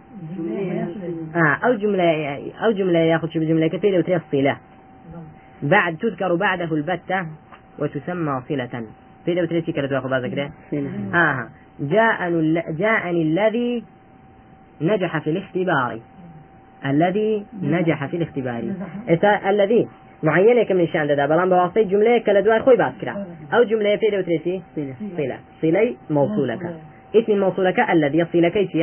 آه 1.35 1.57
أو 1.65 1.73
جملة 1.73 2.51
أو 2.65 2.71
جملة 2.71 2.99
ياخذ 2.99 3.29
شو 3.29 3.39
بجملة 3.39 3.67
كثيرة 3.67 3.97
وتري 3.97 4.15
الصلة 4.15 4.57
بعد 5.63 5.97
تذكر 5.97 6.35
بعده 6.35 6.73
البتة 6.75 7.25
وتسمى 7.79 8.41
صلة. 8.49 8.83
في 9.25 9.35
دو 9.35 9.45
تريسي 9.45 9.71
كلا 9.71 9.87
دواخو 9.87 10.07
بازا 10.07 10.27
كده 10.27 10.51
صلة. 10.71 10.89
آه. 11.13 11.49
جاءني, 11.79 12.63
جاءني 12.69 13.21
الذي 13.21 13.83
نجح 14.81 15.17
في 15.17 15.29
الاختبار. 15.29 15.99
الذي 16.85 17.45
نجح. 17.61 18.05
في 18.05 18.17
الاختبار. 18.17 18.63
الذي 19.49 19.87
معينة 20.23 20.63
كم 20.63 20.75
من 20.75 20.87
شان 20.87 21.07
ده 21.07 21.25
بلان 21.25 21.49
بواسطة 21.49 21.81
جملة 21.81 22.17
كلا 22.17 22.41
دوار 22.41 22.61
خوي 22.61 22.77
باس 22.77 22.93
كرا 23.01 23.25
أو 23.53 23.63
جملة 23.63 23.95
في 23.95 24.09
دو 24.11 24.21
تريسي 24.21 24.61
صلة 24.75 24.95
صلة 25.17 25.37
صلة 25.61 25.95
موصولك 26.09 26.59
اسم 27.15 27.39
موصولك 27.39 27.79
الذي 27.79 28.17
يصل 28.17 28.47
كيف 28.47 28.75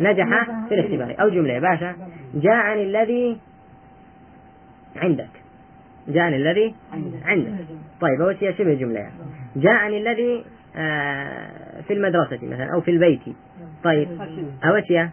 نجح. 0.00 0.44
في 0.68 0.74
الاختبار 0.74 1.14
أو 1.20 1.28
جملة 1.28 1.58
باشا 1.58 1.94
جاءني 2.34 2.82
الذي 2.82 3.38
عندك. 4.96 5.30
جاءني 6.08 6.36
الذي 6.36 6.74
عندك. 7.24 7.52
طيب 8.00 8.20
أول 8.20 8.36
شيء 8.38 8.52
شبه 8.52 8.74
جملة. 8.74 9.10
جاءني 9.56 9.98
الذي 9.98 10.44
آه، 10.76 11.80
في 11.88 11.92
المدرسة 11.92 12.38
مثلا 12.42 12.74
أو 12.74 12.80
في 12.80 12.90
البيت. 12.90 13.20
طيب. 13.84 14.08
أول 14.64 14.86
شيء. 14.86 15.08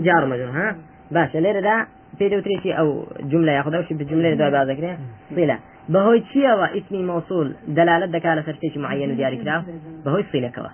جار 0.00 0.26
مجرور 0.26 0.50
ها؟ 0.50 0.76
باشا. 1.10 1.40
دا 1.40 1.86
في 2.18 2.28
دو 2.28 2.40
تريشي 2.40 2.72
أو 2.72 3.06
جملة 3.20 3.52
ياخذ 3.52 3.74
أو 3.74 3.82
شبه 3.82 4.04
جملة 4.04 4.34
دو 4.34 4.50
بعد 4.50 4.70
ذكرها 4.70 4.98
صلة 5.36 5.58
بهوي 5.88 6.22
شيء 6.32 6.78
اسمي 6.78 7.02
موصول 7.02 7.54
دلالة 7.68 8.06
دكالة 8.06 8.42
سرتيش 8.42 8.76
معين 8.76 9.10
ودياري 9.10 9.36
كراو 9.36 9.62
بهوي 10.04 10.24
صلة 10.32 10.48
كوا 10.48 10.70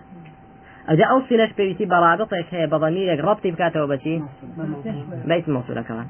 ئەجا 0.89 1.05
ئەو 1.11 1.21
سیلەش 1.29 1.51
پێویستی 1.59 1.87
بەڕابطێک 1.93 2.47
هەیە 2.55 2.69
بە 2.73 2.77
ضميرێک 2.85 3.21
ڕبطی 3.27 3.51
بکاتەوە 3.55 3.87
بەچی 3.93 4.15
موصولة 5.57 5.83
كمان 5.89 6.07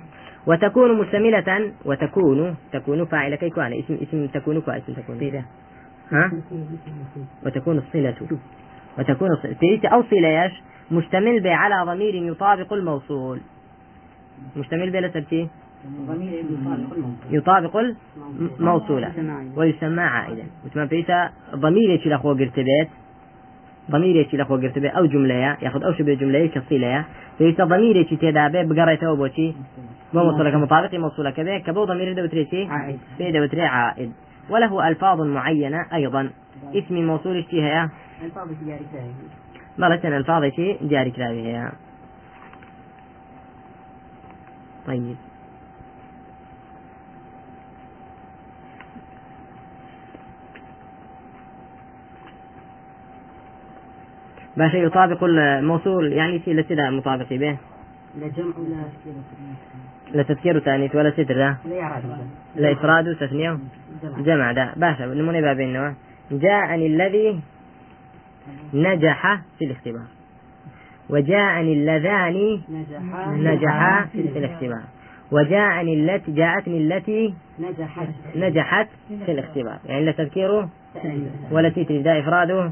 وتكون 0.47 0.91
مشتملة 1.01 1.73
وتكون 1.85 2.57
تكون 2.73 3.05
فاعل 3.05 3.35
كي 3.35 3.51
كان 3.51 3.73
اسم 3.73 3.95
اسم 4.03 4.27
تكون 4.27 4.61
كوا 4.61 4.77
اسم 4.77 4.93
تكون 4.93 5.45
ها؟ 6.13 6.31
وتكون 7.45 7.79
الصلة 7.79 8.15
وتكون 8.99 9.31
الصلة 9.33 9.89
أو 9.95 10.03
صلة 10.11 10.53
مشتمل 10.91 11.49
على 11.49 11.77
ضمير 11.91 12.15
يطابق 12.15 12.73
الموصول. 12.73 13.39
مشتمل 14.57 14.91
به 14.91 15.01
لسبتي 15.01 15.49
ضمير 16.07 16.45
يطابق 16.51 16.67
الموصول. 16.97 17.15
يطابق 17.31 17.77
الموصولة. 18.61 19.13
ويسمى 19.57 20.03
عائدا. 20.03 20.45
وتما 20.65 20.85
بيتا 20.85 21.31
ضمير 21.55 21.91
يشي 21.91 22.09
لأخوة 22.09 22.35
قرتبات 22.39 22.89
ضمير 23.91 24.17
يشي 24.17 24.37
لأخوة 24.37 24.61
قرتبات 24.61 24.93
أو 24.93 25.07
جملة 25.07 25.35
يأخذ 25.35 25.85
أو 25.85 25.93
شبه 25.93 26.15
جملة 26.15 26.47
كصلة. 26.47 27.05
بيتا 27.39 27.65
ضمير 27.65 27.97
يشي 27.97 28.17
تدابة 28.17 28.63
بقريته 28.63 29.17
بوشي 29.17 29.53
ما 30.15 30.25
موصولك 30.25 30.55
مطابق 30.55 30.95
موصولك 30.95 31.41
به. 31.41 31.59
كبو 31.59 31.85
ضمير 31.85 32.13
دوتري 32.13 32.45
شي 33.19 33.31
دوتري 33.33 33.63
عائد. 33.63 34.13
وله 34.51 34.89
ألفاظ 34.89 35.21
معينة 35.21 35.87
أيضا. 35.93 36.31
اسم 36.75 36.95
موصول 36.95 37.37
اشتي 37.37 37.63
هي 37.63 37.89
الفاظ 38.25 38.49
تجاري 38.63 38.87
ساهي 38.93 39.11
مرة 39.79 40.17
ألفاظ 40.19 40.45
شي 40.45 40.77
جاري 40.83 41.11
كلامي 41.11 41.43
هي 41.43 41.73
طيب. 44.87 45.17
باشا 54.57 54.77
يطابق 54.77 55.25
الموصول 55.25 56.13
يعني 56.13 56.41
شيء 56.41 56.55
لسه 56.55 56.91
مطابق 56.91 57.29
به؟ 57.31 57.57
لا 58.21 58.29
جمع 58.29 58.57
ولا 58.59 58.85
لا 60.13 60.23
تذكير 60.23 60.59
تانيث 60.59 60.95
ولا 60.95 61.11
ستر 61.11 61.35
لا؟ 61.35 61.57
لا 62.57 62.73
إفراد 62.73 63.09
وتثنية؟ 63.09 63.59
جمع. 64.03 64.21
جمع 64.21 64.53
ده 64.53 64.73
باشا 64.77 65.03
نموني 65.03 65.43
بابين 65.43 65.95
جاءني 66.31 66.87
الذي 66.87 67.41
نجح 68.75 69.41
في 69.59 69.65
الاختبار. 69.65 70.14
وجاءني 71.11 71.73
اللذان 71.73 72.61
نجح 72.71 73.29
نجحا 73.29 74.07
في 74.13 74.39
الاختبار. 74.39 74.83
وجاءني 75.33 75.95
التي 75.95 76.33
جاءتني 76.33 76.79
التي 76.79 77.35
نجحت. 77.59 78.09
نجحت 78.37 78.89
في 79.27 79.33
الاختبار. 79.33 79.79
يعني 79.87 80.05
لا 80.05 80.13
تذكيره 80.13 80.69
ولا 81.51 81.69
تيتي 81.69 82.03
ده 82.03 82.19
إفراده 82.19 82.71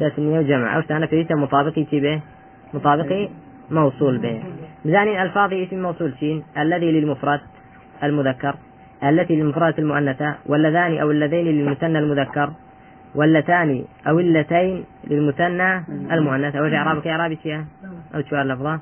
تثنية 0.00 0.38
وجمع. 0.38 0.76
أو 0.76 0.82
أنا 0.90 1.06
في 1.06 1.26
مطابقي 1.30 1.86
به. 1.92 2.20
مطابقي 2.74 3.28
موصول 3.70 4.18
به. 4.18 4.42
ميزاني 4.84 5.22
الألفاظ 5.22 5.52
اسم 5.52 5.82
موصول 5.82 6.14
شين. 6.20 6.42
الذي 6.58 6.92
للمفرد 6.92 7.40
المذكر. 8.02 8.54
التي 9.04 9.36
للمفرد 9.36 9.78
المؤنثة. 9.78 10.34
واللذان 10.46 10.98
أو 10.98 11.10
اللذين 11.10 11.46
للمثنى 11.46 11.98
المذكر. 11.98 12.52
واللتان 13.14 13.84
أو 14.08 14.18
اللتين 14.18 14.84
للمثنى 15.04 15.84
المؤنث. 16.12 16.56
أو 16.56 16.64
إعرابك 16.64 17.06
إعرابي 17.06 17.36
شيء 17.42 17.64
أو 18.14 18.22
شوار 18.22 18.42
لفظة 18.42 18.80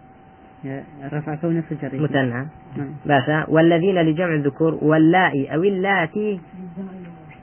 رفع 1.12 1.34
كونه 1.34 1.60
في 1.60 1.72
الجر 1.72 2.00
مثنى. 2.00 2.46
باشا. 3.06 3.44
والذين 3.48 3.98
لجمع 4.02 4.34
الذكور 4.34 4.78
واللائي 4.82 5.54
أو 5.54 5.62
اللاتي 5.62 6.40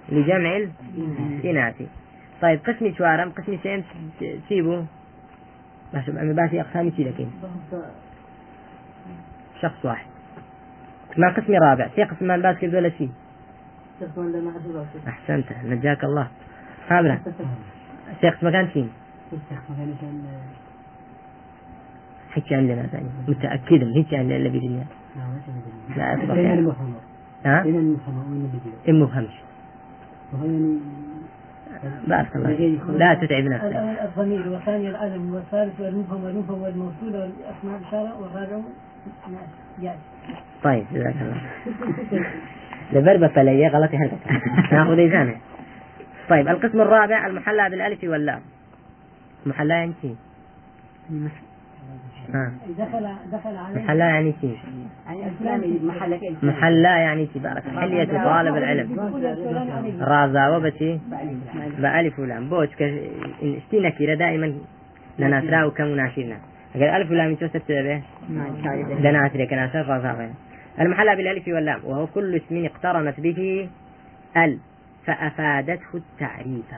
لجمع 0.09 0.57
الإناث. 1.43 1.75
طيب 2.41 2.59
قسمي 2.67 2.93
شوارم 2.93 3.29
قسمي 3.29 3.57
سيم 3.63 3.83
سيبو 4.49 4.83
باشا 5.93 6.11
أنا 6.11 6.33
باشي 6.33 6.61
أقسامي 6.61 6.91
سي 6.91 7.03
لكن. 7.03 7.27
شخص 9.61 9.85
واحد. 9.85 10.07
ما 11.17 11.29
قسمي 11.29 11.57
رابع؟ 11.57 11.87
في 11.87 12.03
قسم 12.03 12.27
ما 12.27 12.37
باس 12.37 12.57
كذا 12.57 12.77
ولا 12.77 12.89
شيء 12.89 13.09
أحسنت. 15.07 15.45
نجاك 15.65 16.03
الله. 16.03 16.27
هابنا 16.89 17.19
في 18.21 18.29
قسم 18.29 18.47
مكان 18.47 18.67
شيء 18.73 18.89
هيك 22.33 22.53
عندنا 22.53 22.87
ثاني. 22.87 23.05
متأكد 23.27 23.83
من 23.83 23.93
هيك 23.93 24.13
عندنا 24.13 24.35
اللي 24.35 24.49
بيدنيا 24.49 24.85
لا 25.97 26.13
أصبح 26.13 26.35
يعني. 26.35 26.73
ها؟ 27.45 27.65
إن 28.89 28.99
مفهمش 28.99 29.33
بارك 32.07 32.35
الله. 32.35 32.49
لا 32.97 33.13
تتعب 33.13 33.43
نفسك. 33.43 33.75
الضمير 34.05 34.49
والثاني 34.49 34.89
العلم 34.89 35.33
والثالث 35.33 35.79
والمفهم 35.79 36.23
والمفهم 36.23 36.61
والموصول 36.61 37.15
والأسماء 37.15 37.77
الإشارة 37.81 38.21
والرابع 38.21 38.61
طيب 40.63 40.85
جزاك 40.93 41.15
الله. 41.21 41.41
لبربة 42.93 43.27
فلية 43.27 43.67
غلطي 43.67 43.97
هلك 43.97 44.17
ناخذ 44.71 44.99
إيزانه. 44.99 45.35
طيب 46.29 46.47
القسم 46.47 46.81
الرابع 46.81 47.27
المحلى 47.27 47.69
بالألف 47.69 48.03
واللام. 48.03 48.41
محلى 49.45 49.73
يعني 49.73 49.93
شيء. 50.01 50.15
ها. 52.33 52.51
دخل 52.77 53.07
دخل 53.31 53.55
عليه 53.55 53.83
محلى 53.83 53.99
يعني 53.99 54.33
شيء. 54.41 54.57
يعني 55.45 55.79
محلى 56.43 56.87
يعني 56.87 57.27
شيء. 57.33 57.41
بارك 57.41 57.63
حلية 57.79 58.23
طالب 58.23 58.55
العلم. 58.55 58.99
رازا 60.01 60.47
وبتي 60.47 60.99
بألف 61.79 62.19
ولام. 62.19 62.49
بوش 62.49 62.67
اشتي 63.41 63.79
نكيرة 63.79 64.15
دائما 64.15 64.53
نناسرا 65.19 65.63
وكمناشرنا 65.63 66.37
أقول 66.75 66.87
ألف 66.87 67.11
ولام 67.11 67.35
شو 67.39 67.47
سبت 67.47 67.71
به 67.71 68.01
دناسرة 69.03 69.45
كناسر 69.45 69.87
رازا 69.87 70.29
المحلى 70.79 71.15
بالألف 71.15 71.47
واللام. 71.47 71.79
وهو 71.83 72.07
كل 72.07 72.35
اسم 72.35 72.65
اقترنت 72.65 73.19
به 73.19 73.69
ال. 74.37 74.57
فأفادته 75.07 75.93
التعريف. 75.95 76.71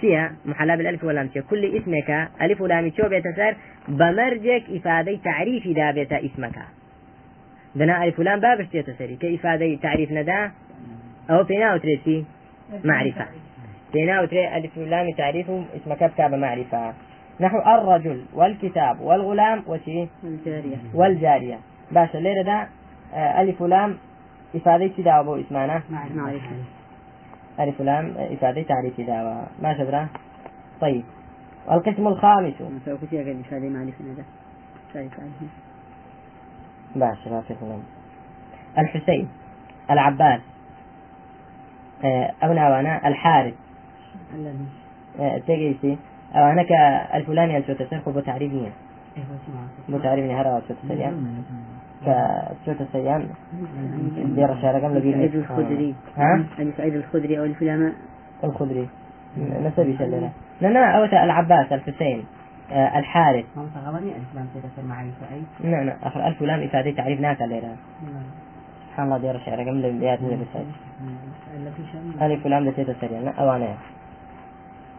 شيء 0.00 0.30
محلى 0.44 0.76
بالألف 0.76 1.04
واللام 1.04 1.30
كل 1.50 1.76
اسمك 1.76 2.28
ألف 2.42 2.60
ولام 2.60 2.90
شو 2.96 3.08
بيتسر 3.08 3.56
بمرجك 3.88 4.64
إفادة 4.70 5.18
تعريف 5.24 5.68
دابت 5.68 6.12
اسمك. 6.12 6.58
دنا 7.76 8.04
ألف 8.04 8.18
ولام 8.18 8.40
بابش 8.40 8.66
تسري 8.66 9.16
كإفادة 9.16 9.74
تعريف 9.82 10.12
ندا؟ 10.12 10.50
أو 11.30 11.44
فينا 11.44 11.74
وتريسي 11.74 12.24
معرفة. 12.84 13.26
فينا 13.92 14.20
وتري 14.20 14.56
ألف 14.56 14.78
ولام 14.78 15.10
تعريف 15.10 15.50
اسمك 15.50 16.10
كتاب 16.12 16.34
معرفة. 16.34 16.94
نحو 17.40 17.58
الرجل 17.58 18.24
والكتاب 18.34 19.00
والغلام 19.00 19.62
وشي؟ 19.66 20.06
الجارية 20.24 20.76
والجارية. 20.94 21.58
باشا 21.90 22.42
ده 22.42 22.68
آه، 23.14 23.42
ألف 23.42 23.62
ولام 23.62 23.98
إفادة 24.54 24.92
دعوة 24.98 25.24
بو 25.24 25.36
إسمانا؟ 25.36 25.82
معرفة 25.90 26.50
ألف 27.60 27.80
ولام 27.80 28.14
آه، 28.18 28.34
إفادة 28.34 28.62
تعريف 28.62 29.00
دعوة. 29.00 29.46
ما 29.62 29.78
شبرا؟ 29.78 30.08
طيب. 30.80 31.04
القسم 31.70 32.08
الخامس. 32.08 32.54
إفادة 32.60 32.96
معرفة 33.70 34.04
في 37.40 37.54
كلام 37.54 37.82
الحسين 38.78 39.28
العباس 39.90 40.40
آه، 42.04 42.32
أو 42.44 42.52
ناوانا 42.52 43.08
الحارث. 43.08 43.54
آه، 45.20 45.38
تيجي 45.38 45.98
أو 46.34 46.44
أنا 46.44 46.62
كألف 46.62 47.28
ولام 47.28 47.50
يلتو 47.50 47.72
تسرخ 47.72 48.08
بتعريف 48.08 48.52
نية. 48.52 48.72
إيه 49.16 49.22
هو 49.22 49.36
كسوت 52.06 52.80
السيام 52.80 53.28
دير 54.36 54.52
الشارع 54.52 54.88
قبل 54.88 55.02
سعيد 55.02 55.34
الخدري. 55.34 55.94
ها؟ 56.16 56.44
أبي 56.58 56.72
سعيد 56.76 56.94
الخدري 56.94 57.38
أو 57.38 57.44
الفلامة. 57.44 57.92
الخدري. 58.44 58.88
نسبي 59.38 59.96
شلنا. 59.98 60.30
لا 60.60 60.68
لا 60.68 60.98
أو 60.98 61.04
العباس 61.04 61.72
الحسين 61.72 62.24
آه، 62.72 62.98
الحارث. 62.98 63.44
ما 63.56 63.62
متغلني 63.62 64.12
الإسلام 64.16 64.46
تدخل 64.54 64.88
معرفة 64.88 65.34
أي 65.34 65.70
نعم 65.70 65.86
نعم 65.86 65.96
أخر 66.02 66.26
ألف 66.26 66.42
ولام 66.42 66.62
إفادة 66.62 66.90
تعريف 66.90 67.20
ناك 67.20 67.42
الليلة 67.42 67.76
سبحان 68.90 69.06
الله 69.06 69.18
دير 69.18 69.36
الشعر 69.36 69.60
قبل 69.60 69.84
البيات 69.84 70.22
من 70.22 70.46
بسعيد 70.52 70.66
شامل 71.92 72.32
ألف 72.32 72.46
ولام 72.46 72.70
دتيت 72.70 72.88
السريع 72.88 73.20
لا 73.20 73.30
أوانا 73.30 73.74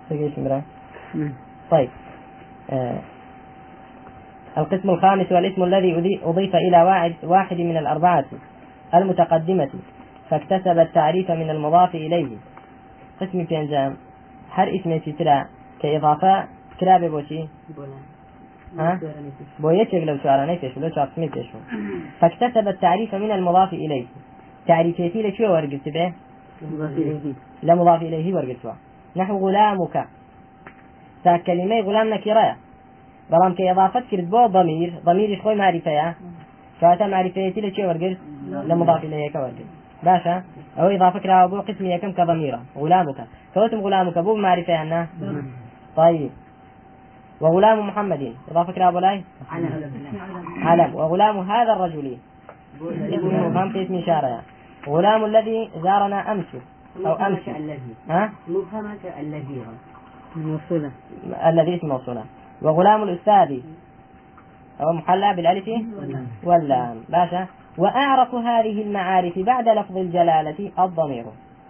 تقيش 0.10 0.40
مرا 0.40 0.62
نعم. 1.16 1.34
طيب 1.72 1.90
آه. 2.70 3.00
القسم 4.58 4.90
الخامس 4.90 5.32
والاسم 5.32 5.64
الذي 5.64 5.92
أضي- 5.96 6.28
أضيف 6.28 6.56
إلى 6.56 6.84
واحد, 6.84 7.14
واحد 7.24 7.58
من 7.58 7.78
الأربعة 7.78 8.26
المتقدمة 8.94 9.70
فاكتسب 10.30 10.80
التعريف 10.80 11.32
من 11.32 11.50
المضاف 11.50 11.96
إليه. 11.96 12.38
قسم 13.22 13.46
في 13.46 13.58
أنجام 13.58 13.98
هر 14.52 14.76
اسم 14.76 14.98
ترى 14.98 15.46
كإضافة 15.82 16.46
كرابة 16.80 17.08
بوشي 17.10 17.42
ها؟ 18.80 19.00
بۆ 19.62 19.70
یەکێک 19.82 20.04
لەو 20.10 20.18
چوارانەی 20.24 20.58
پێش 20.62 20.74
لەو 20.84 20.90
چاپمی 20.96 21.30
پێشوە 21.36 21.62
فاكتسب 22.20 22.68
التعريف 22.68 23.16
من 23.16 23.32
المضاف 23.32 23.74
إليه. 23.74 24.06
تعريفيتي 24.68 25.22
لشو 25.22 25.44
ورقت 25.54 25.90
به. 25.90 26.14
لا 27.64 27.76
مضاف 27.76 28.02
إليه 28.02 28.36
ورقتوا 28.36 28.74
نحو 29.16 29.38
غلامك. 29.38 29.96
تا 31.24 31.38
كلمة 31.38 31.80
غلام 31.80 32.14
نكرة 32.14 32.56
بلام 33.34 33.54
كإضافة 33.58 34.04
كرد 34.12 34.30
بو 34.30 34.46
ضمير 34.46 34.90
ضمير 35.06 35.30
خوي 35.44 35.56
معرفة 35.56 36.14
فاتا 36.82 37.08
معرفيتي 37.08 37.62
لشو 37.62 37.88
ورقت 37.88 38.18
لا. 38.68 38.76
مضاف 38.76 39.04
إليه 39.04 39.32
كورقت 39.34 39.60
باشا 40.04 40.44
أو 40.80 40.88
إضافة 40.88 41.20
كلا 41.20 41.46
بو 41.46 41.60
قسمي 41.68 41.98
كم 41.98 42.12
كضميرة 42.12 42.60
غلامك 42.78 43.20
فوتم 43.56 43.80
غلامك 43.86 44.18
بو 44.18 44.36
معرفة 44.36 44.82
أنه 44.82 45.08
طيب. 45.96 46.32
وغلام 47.42 47.88
محمد 47.88 48.34
إضافة 48.52 48.72
كلا 48.74 48.88
أبو 48.90 49.00
لاي 49.00 49.24
علم 50.68 50.96
وغلام 50.96 51.36
هذا 51.52 51.74
الرجل. 51.74 52.18
اسمه 53.16 53.48
مفهم 53.50 53.70
في 53.70 53.84
اسم 53.84 53.96
إشارة 53.96 54.42
غلام 54.88 55.26
الذي 55.26 55.70
زارنا 55.84 56.32
أمس. 56.32 56.52
أو 57.06 57.14
أمس. 57.14 57.48
الذي. 57.48 57.94
ها؟ 58.10 58.32
مفهمك 58.48 59.04
الذي. 59.20 59.62
الذي 61.50 61.76
اسم 61.76 61.88
موصولة 61.88 62.24
وغلام 62.64 63.04
الأستاذ. 63.04 63.60
أو 64.82 64.94
محلى 64.94 65.34
بالألف؟ 65.36 65.68
واللام. 66.44 66.98
باشا. 67.10 67.46
وأعرف 67.78 68.36
هذه 68.36 68.82
المعارف 68.82 69.40
بعد 69.40 69.68
لفظ 69.68 69.98
الجلالة 69.98 70.72
الضمير. 70.80 71.26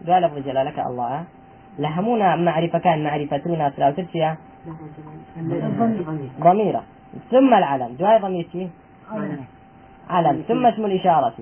قال 0.08 0.23
لفظ 0.23 0.38
الجلالة 0.38 0.71
كالله 0.71 1.23
لهمونا 1.79 2.36
معرفة 2.36 2.79
كان 2.79 3.03
معرفتنا 3.03 3.69
ثلاثة 3.69 4.38
ضميرة. 6.41 6.84
ثم 7.32 7.53
العلم. 7.53 7.95
جواي 7.99 8.19
ضمير 8.19 8.69
علم. 10.10 10.43
ثم 10.47 10.65
اسم 10.65 10.86
الإشارة. 10.86 11.34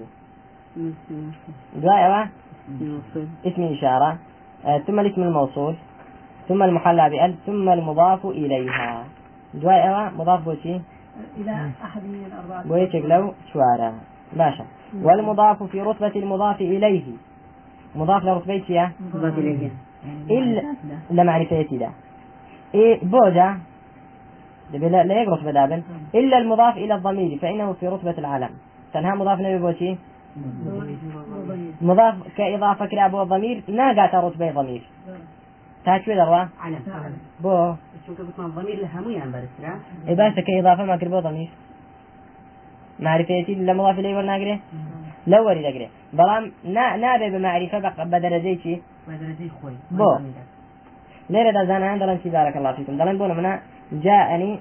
جواي 1.82 2.28
اسم 3.46 3.64
إشارة 3.64 4.18
آه، 4.66 4.78
ثم 4.78 5.00
الاسم 5.00 5.22
الموصول. 5.24 5.76
ثم 6.48 6.64
المحلى 6.64 7.10
بأل 7.10 7.36
ثم 7.46 7.70
المضاف 7.70 8.26
إليها. 8.26 9.04
جواي 9.54 10.12
مضاف 10.18 10.46
بوشي 10.46 10.82
إلى 11.38 11.72
أحد 11.84 12.04
من 12.04 12.24
الأربعة. 12.26 12.68
بويتك 12.68 13.06
لو 13.06 13.34
شوارع 13.54 13.94
باشا 14.34 14.66
والمضاف 15.02 15.64
في 15.64 15.82
رتبة 15.82 16.16
المضاف 16.16 16.62
إليه. 16.62 17.04
مضاف 17.96 18.24
لرتبة 18.24 18.60
فيها 18.60 18.92
مضاف 19.14 19.38
إليه. 19.38 19.72
إلا 20.30 20.76
لمعرفتي 21.12 21.78
ده 21.78 21.90
إيه 22.74 23.00
بوجا. 23.04 23.58
لا 24.74 25.04
لا 25.04 25.22
يقرص 25.22 25.42
بدابن 25.44 25.84
إلا 26.16 26.38
المضاف 26.38 26.78
إلى 26.78 26.96
الضمير 26.96 27.40
فإنه 27.40 27.74
في 27.74 27.88
رتبة 27.88 28.18
العلم. 28.18 28.50
تنها 28.94 29.16
مضاف 29.16 29.40
نبي 29.40 29.58
بوشي 29.58 29.96
مضاف. 31.82 32.16
كإضافة 32.38 32.86
كلا 32.86 33.08
بو 33.08 33.22
الضمير 33.22 33.64
ناقات 33.68 34.16
رتبة 34.16 34.52
ضمير؟ 34.52 34.84
تاكوي 35.86 36.16
دروا 36.16 36.46
علم. 36.62 36.80
بو. 37.40 37.74
الضمير 38.46 38.78
لها 38.82 39.02
مو 39.02 39.10
يعني 39.10 39.32
إيه 40.08 40.16
بس 40.16 40.36
كإضافة 40.48 40.86
ما 40.86 40.98
كربو 40.98 41.20
ضمير 41.20 41.50
معرفتي 43.00 43.54
لا 43.56 43.74
مضاف 43.74 44.00
إليه 44.00 44.16
ولا 44.18 44.28
ناقره 44.38 44.60
لو 45.28 45.46
ورد 45.48 45.64
أقره 45.72 45.90
بلام 46.14 46.44
نا 46.76 46.98
نابي 46.98 47.30
بمعرفة 47.38 47.80
بق- 47.80 48.04
بدرجة 48.04 48.58
شي 48.64 48.74
بدرجة 49.08 49.50
خوي 49.62 49.76
بو. 49.92 50.12
زانا 51.66 51.98
دلن 52.02 52.18
شي 52.24 52.30
بارك 52.30 52.58
الله 52.58 52.72
فيكم 52.74 52.98
دلن 52.98 53.18
بونا 53.18 53.34
منا 53.34 53.54
جاءني 53.92 54.60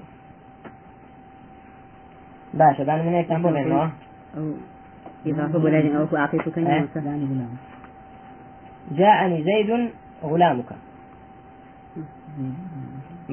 باشا 2.53 2.83
بان 2.83 2.99
من 3.05 3.13
هيك 3.13 3.27
تنبون 3.27 3.57
انه 3.57 3.91
أو 4.37 4.45
إضافة 5.27 5.59
بلاد 5.59 5.85
أو 5.95 6.17
أعطيتك 6.17 6.57
إيه. 6.57 6.85
كلمة 6.93 7.47
جاءني 8.91 9.37
زيد 9.43 9.69
غلامك 10.23 10.69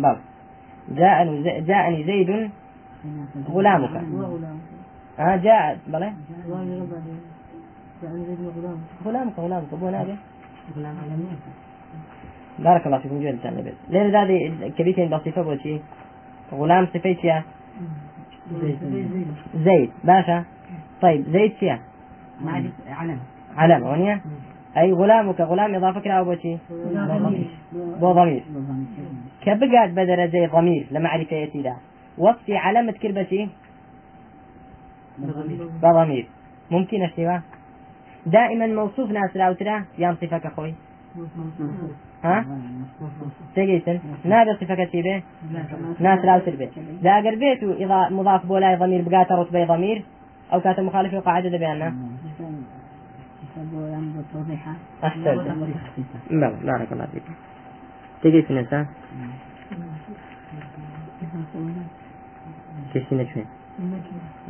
بل 0.03 0.17
جاءني 0.97 1.43
زي- 1.43 1.61
جاءني 1.61 2.05
زيد 2.05 2.51
غلامك. 3.51 3.91
آه 5.19 5.37
جاء 5.37 5.79
بلى. 5.87 6.13
غلامك 9.07 9.33
غلامك 9.39 9.67
ابو 9.73 9.87
علمية 9.87 10.17
بارك 12.59 12.87
الله 12.87 12.99
فيكم 12.99 13.21
جل 13.21 13.39
تعالى 13.43 13.63
بس 13.63 13.75
لين 13.91 14.15
هذه 14.17 14.69
كبيتين 14.79 15.09
بصفة 15.11 15.43
بوشي 15.43 15.81
غلام 16.53 16.87
صفيت 16.87 17.25
يا 17.25 17.43
زيد. 19.55 19.91
باشا. 20.05 20.45
طيب 21.03 21.25
زيد 21.29 21.53
فيها 21.53 21.79
معرفة 22.45 22.71
علم. 22.89 23.19
علم 23.57 23.83
ونيا 23.83 24.21
أي 24.77 24.93
غلامك 24.93 25.41
غلام 25.41 25.75
إضافة 25.75 26.01
كلا 26.01 26.21
أبوتي 26.21 26.59
بو 28.01 28.13
ضمير 28.13 28.43
كبقات 29.49 29.91
بدرجة 29.91 30.51
ضمير 30.53 30.87
لمعرفة 30.91 31.37
يتيدا 31.37 31.77
وصفي 32.19 32.57
علامة 32.57 32.93
كربتي 32.93 33.49
بضمير. 35.83 36.27
ممكن 36.71 37.03
اشتباه 37.03 37.43
دائما 38.27 38.67
موصوف 38.67 39.11
ناس 39.11 39.37
لاوترا 39.37 39.85
يان 39.99 40.15
صفك 40.15 40.47
أخوي. 40.47 40.75
ها؟ 42.25 42.45
تجيسن 43.57 44.01
نابي 44.25 44.55
صفك 44.55 44.89
تيبه 44.93 45.23
ناس 46.01 46.25
لاوتر 46.25 46.57
به. 46.57 46.71
دا 47.03 47.11
أقر 47.11 47.35
بيتو 47.35 47.73
إذا 47.73 48.09
مضاف 48.09 48.47
بولاي 48.47 48.77
ضمير 48.77 49.03
بقات 49.09 49.33
رتبة 49.33 49.65
ضمير 49.65 50.03
أو 50.53 50.61
كاتب 50.61 50.83
مخالف 50.83 51.15
قاعدة 51.15 51.59
بياننا 51.59 51.95
أحسنت. 55.05 55.41
بلى 56.31 56.57
بارك 56.65 56.93
الله 56.93 57.07
فيك. 57.07 57.23
تجي 58.23 58.43
في 58.43 58.87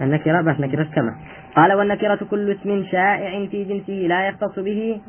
النكرة. 0.01 0.41
بس 0.41 0.61
نكرة 0.61 0.85
كما. 0.85 1.15
قال 1.57 1.73
والنكرة 1.73 2.19
كل 2.31 2.51
اسم 2.51 2.85
شائع 2.93 3.47
في 3.47 3.65
جنسه 3.65 3.93
لا 3.93 4.29
يختص 4.29 4.59
به 4.59 5.01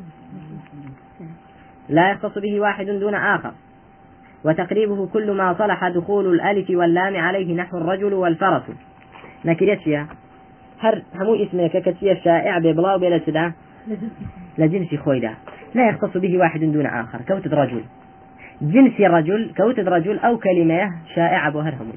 لا 1.89 2.11
يختص 2.11 2.37
به 2.37 2.59
واحد 2.59 2.85
دون 2.85 3.15
آخر. 3.15 3.51
وتقريبه 4.45 5.07
كل 5.07 5.31
ما 5.31 5.53
صلح 5.53 5.87
دخول 5.87 6.33
الألف 6.33 6.69
واللام 6.69 7.15
عليه 7.15 7.55
نحو 7.55 7.77
الرجل 7.77 8.13
والفرس. 8.13 8.63
نكرة 9.45 9.75
فيها 9.75 10.07
هر 10.79 11.01
همو 11.15 11.35
اسمك 11.35 11.89
كتير 11.89 12.21
شائع 12.23 12.57
ببلا 12.57 12.95
وبلا 12.95 13.19
سدا 13.19 13.53
لجنس 14.57 14.95
خويدا 14.95 15.33
لا 15.75 15.89
يختص 15.89 16.17
به 16.17 16.37
واحد 16.37 16.59
دون 16.59 16.85
آخر. 16.85 17.21
كوتد 17.27 17.53
رجل. 17.53 17.83
جنس 18.61 19.01
رجل 19.01 19.53
كوتد 19.57 19.87
رجل 19.87 20.19
أو 20.19 20.37
كلمة 20.37 20.91
شائعة 21.15 21.51
بوهرهم 21.51 21.93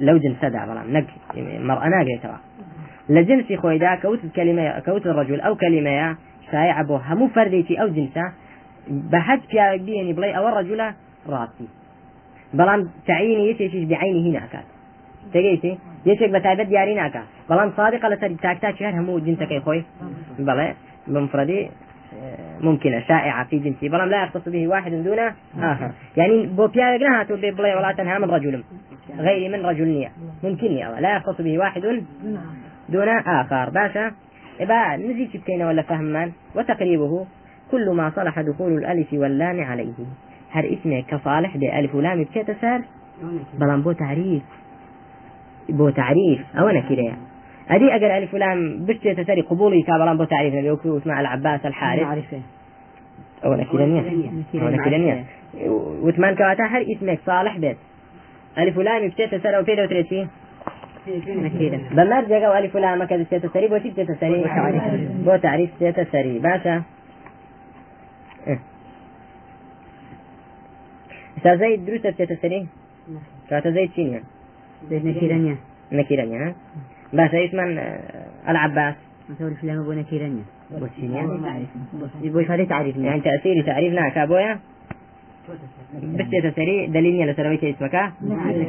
لو 0.00 0.16
جنس 0.16 0.36
سدع 0.42 0.64
بلام 0.64 0.96
نق 0.96 1.04
مرأة 1.60 1.88
ناقة 1.88 2.18
ترى. 2.22 2.38
لجنس 3.08 3.52
خويدا 3.60 3.94
كوتد 3.94 4.30
كلمة 4.36 4.78
كوتد 4.78 5.08
رجل 5.08 5.40
أو 5.40 5.54
كلمة 5.56 6.16
شائعة 6.52 6.82
بوها 6.82 7.14
مو 7.14 7.28
فرديتي 7.28 7.82
أو 7.82 7.88
جنسة 7.88 8.32
بحج 8.88 9.40
في 9.40 9.78
بيني 9.78 10.12
بلاي 10.12 10.36
أو 10.36 10.48
الرجل 10.48 10.80
راسي. 11.28 11.68
بلام 12.54 12.90
تعيني 13.06 13.50
يتيش 13.50 13.74
بعينه 13.74 14.30
هناك 14.30 14.64
تجيتي 15.32 15.78
يشك 16.06 16.30
بتعبد 16.30 16.68
دياري 16.68 16.94
ناكا 16.94 17.22
بلان 17.50 17.72
صادقة 17.76 18.08
لسر 18.08 18.28
تاك 18.42 18.58
تاك 18.58 18.76
شهر 18.76 19.00
همو 19.00 19.18
جنسك 19.18 19.62
خوي. 19.64 19.84
بلا 20.38 20.74
بمفردي 21.06 21.70
ممكنة 22.60 23.00
شائعة 23.00 23.44
في 23.44 23.58
جنسي. 23.58 23.88
بلان 23.88 24.08
لا 24.08 24.24
يختص 24.24 24.48
به 24.48 24.68
واحد 24.68 24.92
دون 24.92 25.18
آخر. 25.58 25.90
يعني 26.16 26.46
بو 26.46 26.66
بيا 26.66 26.86
يقناها 26.86 27.24
تقول 27.24 27.54
بلا 27.54 27.78
ولا 27.78 27.92
تنهى 27.92 28.18
من 28.18 28.30
رجل. 28.30 28.64
غير 29.18 29.58
من 29.58 29.66
رجل 29.66 30.08
ممكن 30.44 30.72
يا 30.72 31.00
لا 31.00 31.16
يختص 31.16 31.40
به 31.40 31.58
واحد 31.58 31.82
دون 32.88 33.08
آخر. 33.08 33.70
باشا 33.70 34.12
إبا 34.60 34.96
نزيد 34.96 35.30
بكينا 35.34 35.68
ولا 35.68 35.82
فهمان 35.82 36.32
وتقريبه 36.54 37.26
كل 37.70 37.90
ما 37.90 38.10
صلح 38.10 38.40
دخول 38.40 38.72
الألف 38.72 39.12
واللام 39.12 39.60
عليه. 39.60 39.94
هر 40.50 40.72
اسمه 40.72 41.00
كصالح 41.00 41.56
دي 41.56 41.78
ألف 41.78 41.94
ولام 41.94 42.24
بكيت 42.24 42.50
سر 42.50 42.80
بلان 43.60 43.82
بو 43.82 43.92
تعريف. 43.92 44.42
بو 45.68 45.90
تعريف. 45.90 46.40
أو 46.58 46.68
أدي 47.70 47.94
أجر 47.94 48.16
ألف 48.16 48.34
ولام 48.34 48.86
بشتي 48.86 49.14
تسري 49.14 49.40
قبولي 49.40 49.82
كابلان 49.82 50.16
بو 50.16 50.24
تعريف 50.24 50.54
نبي 50.54 50.70
وكو 50.70 50.98
اسمع 50.98 51.20
العباس 51.20 51.66
الحارث. 51.66 52.34
أو 53.44 53.54
نكرة 53.54 53.84
أو 54.54 54.68
نكرة 54.68 55.24
وثمان 56.02 56.34
كواتا 56.34 56.64
هر 56.64 56.82
اسمك 56.82 57.18
صالح 57.26 57.58
بيت. 57.58 57.76
ألف 58.58 58.78
ولام 58.78 59.08
بكيت 59.08 59.34
سر 59.34 59.60
وبيد 59.60 59.80
وتريتي. 59.80 60.26
نكيرة 61.26 61.80
بمرجع 61.90 62.46
أو 62.46 62.54
ألف 62.58 62.76
ولام 62.76 63.04
كذا 63.04 63.24
ستة 63.24 63.48
سري 63.48 63.68
بو 63.68 63.78
ستة 63.78 64.14
سري 64.20 64.44
بو 65.24 65.36
تعريف 65.36 65.70
ستة 65.76 66.04
سري 66.12 66.38
باشا. 66.38 66.82
إيه. 68.46 68.58
إذا 71.38 71.56
زيد 71.56 71.86
دروسة 71.86 72.10
ستة 72.10 72.34
سري 72.42 72.66
كواتا 73.48 73.70
زيد 73.70 73.90
شينيا 73.96 74.22
زيد 74.90 75.06
نكيرانيا 75.92 76.54
باشا 77.12 77.44
اسمان 77.44 77.78
آه، 77.78 78.50
العباس. 78.50 78.94
مثلا 79.30 79.48
الفلام 79.48 79.78
أبو 79.80 79.92
نكيرانيا 79.92 80.42
بو 80.70 80.86
شينيا 81.00 81.38
يبغى 82.22 82.42
يفعل 82.42 82.66
تعريف 82.66 82.96
يعني 82.96 83.20
تأثيري 83.20 83.62
تعريف 83.62 83.92
ناك 83.92 84.18
أبويا 84.18 84.58
بس 86.02 86.26
تسري 86.42 86.86
دليلني 86.86 87.26
لسرويت 87.32 87.64
اسمك 87.64 88.12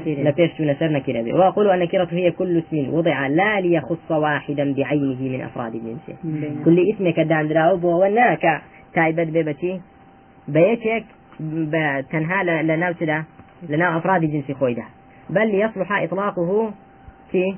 لبيش 0.05 0.61
نسر 0.61 0.87
نكرة 0.87 1.33
وأقول 1.33 1.69
أن 1.69 1.81
النكرة 1.81 2.07
هي 2.11 2.31
كل 2.31 2.57
اسم 2.57 2.93
وضع 2.93 3.27
لا 3.27 3.61
ليخص 3.61 4.11
واحدا 4.11 4.73
بعينه 4.73 5.21
من 5.21 5.41
أفراد 5.41 5.71
جنسه 5.71 6.17
كل 6.65 6.89
اسم 6.93 7.09
كدان 7.09 7.47
دراو 7.47 8.01
وناك. 8.01 8.61
تايبت 8.93 9.27
ببتي 9.27 9.81
بيتك 10.47 11.05
تنها 12.11 12.43
لنا 12.43 12.95
لنا 13.69 13.97
أفراد 13.97 14.21
جنس 14.21 14.51
خويدا. 14.51 14.83
بل 15.29 15.55
يصلح 15.55 15.91
إطلاقه 15.91 16.71
في 17.31 17.55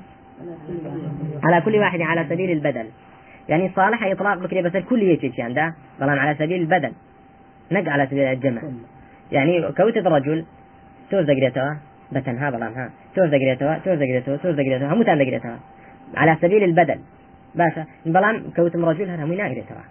على 1.44 1.60
كل 1.60 1.76
واحد 1.76 2.00
على 2.00 2.26
سبيل 2.28 2.50
البدل. 2.50 2.86
يعني 3.48 3.70
صالح 3.76 4.04
إطلاق 4.04 4.38
بكري 4.38 4.62
بس 4.62 4.76
الكل 4.76 5.02
يجي 5.02 5.42
عنده 5.42 5.74
طبعا 6.00 6.20
على 6.20 6.34
سبيل 6.34 6.60
البدل. 6.60 6.92
نق 7.72 7.88
على 7.88 8.06
سبيل 8.06 8.24
الجمع. 8.24 8.62
يعني 9.32 9.72
كوتة 9.72 10.10
رجل 10.10 10.44
تور 11.10 11.22
بتنها 12.12 12.50
بلان 12.50 12.72
ها. 12.74 12.90
تور 13.14 13.26
دقريتها 13.26 13.78
تور 13.84 13.94
دقريتها 13.94 14.36
تور 14.36 14.52
دقريتها 14.52 14.94
هم 14.94 15.02
تان 15.02 15.18
دقريتها. 15.18 15.60
على 16.16 16.36
سبيل 16.40 16.64
البدل. 16.64 17.00
باشا 17.54 17.84
بلان 18.06 18.50
كوتم 18.56 18.84
رجل 18.84 19.10
هر 19.10 19.24
همي 19.24 19.36
ناقريتها 19.36 19.84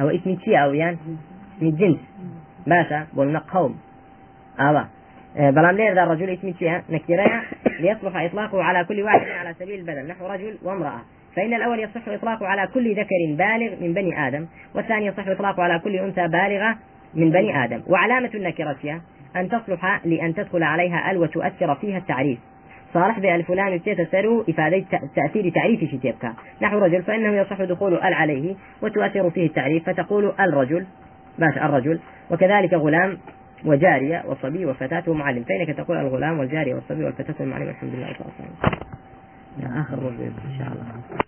هو 0.00 0.08
اسمي 0.08 0.36
تشي 0.36 0.56
أو 0.56 0.74
يعني؟ 0.74 0.96
اسمي 1.58 1.70
جنس. 1.70 1.98
باشا 2.66 3.06
بقولنا 3.12 3.38
قوم. 3.38 3.78
آه 4.60 4.88
بلان 5.36 5.74
ليه 5.74 5.92
ذا 5.92 6.02
الرجل 6.02 6.30
اسمي 6.30 6.52
تشي 6.52 6.70
نكتريا 6.90 7.42
ليصلح 7.80 8.16
إطلاقه 8.16 8.62
على 8.62 8.84
كل 8.84 9.02
واحد 9.02 9.28
على 9.28 9.54
سبيل 9.54 9.80
البدل. 9.80 10.08
نحو 10.08 10.26
رجل 10.26 10.58
وامرأة. 10.62 11.00
فإن 11.36 11.54
الأول 11.54 11.80
يصح 11.80 12.08
إطلاقه 12.08 12.46
على 12.46 12.68
كل 12.74 12.92
ذكر 12.92 13.36
بالغ 13.38 13.80
من 13.80 13.94
بني 13.94 14.28
آدم 14.28 14.46
والثاني 14.74 15.06
يصح 15.06 15.28
إطلاقه 15.28 15.62
على 15.62 15.78
كل 15.78 15.96
أنثى 15.96 16.28
بالغة 16.28 16.76
من 17.14 17.30
بني 17.30 17.64
آدم. 17.64 17.82
وعلامة 17.86 18.30
النكرة 18.34 19.00
أن 19.36 19.48
تصلح 19.48 20.00
لأن 20.04 20.34
تدخل 20.34 20.62
عليها 20.62 21.10
ال 21.10 21.18
وتؤثر 21.18 21.74
فيها 21.74 21.98
التعريف. 21.98 22.38
صالح 22.94 23.18
بألف 23.18 23.50
لام 23.50 23.78
تتسر 23.78 24.44
إفادة 24.48 24.84
تأثير 25.16 25.52
تعريف 25.52 25.84
شتيبك 25.84 26.32
نحو 26.62 26.78
رجل 26.78 27.02
فإنه 27.02 27.36
يصح 27.36 27.62
دخول 27.62 27.94
ال 27.94 28.14
عليه 28.14 28.54
وتؤثر 28.82 29.30
فيه 29.30 29.46
التعريف 29.46 29.90
فتقول 29.90 30.32
الرجل 30.40 30.86
باش 31.38 31.58
الرجل 31.58 32.00
وكذلك 32.30 32.74
غلام 32.74 33.18
وجارية 33.64 34.24
وصبي 34.26 34.66
وفتاة 34.66 35.02
ومعلم. 35.06 35.44
فإنك 35.44 35.76
تقول 35.76 35.96
الغلام 35.96 36.38
والجارية 36.38 36.74
والصبي 36.74 37.04
والفتاة 37.04 37.34
والمعلم 37.40 37.68
الحمد 37.68 37.94
لله 37.94 38.06
والصلاة 38.06 38.28
والسلام 38.38 39.80
آخر 39.80 39.98
رجل 39.98 40.22
إن 40.22 40.58
شاء 40.58 40.68
الله. 40.68 41.27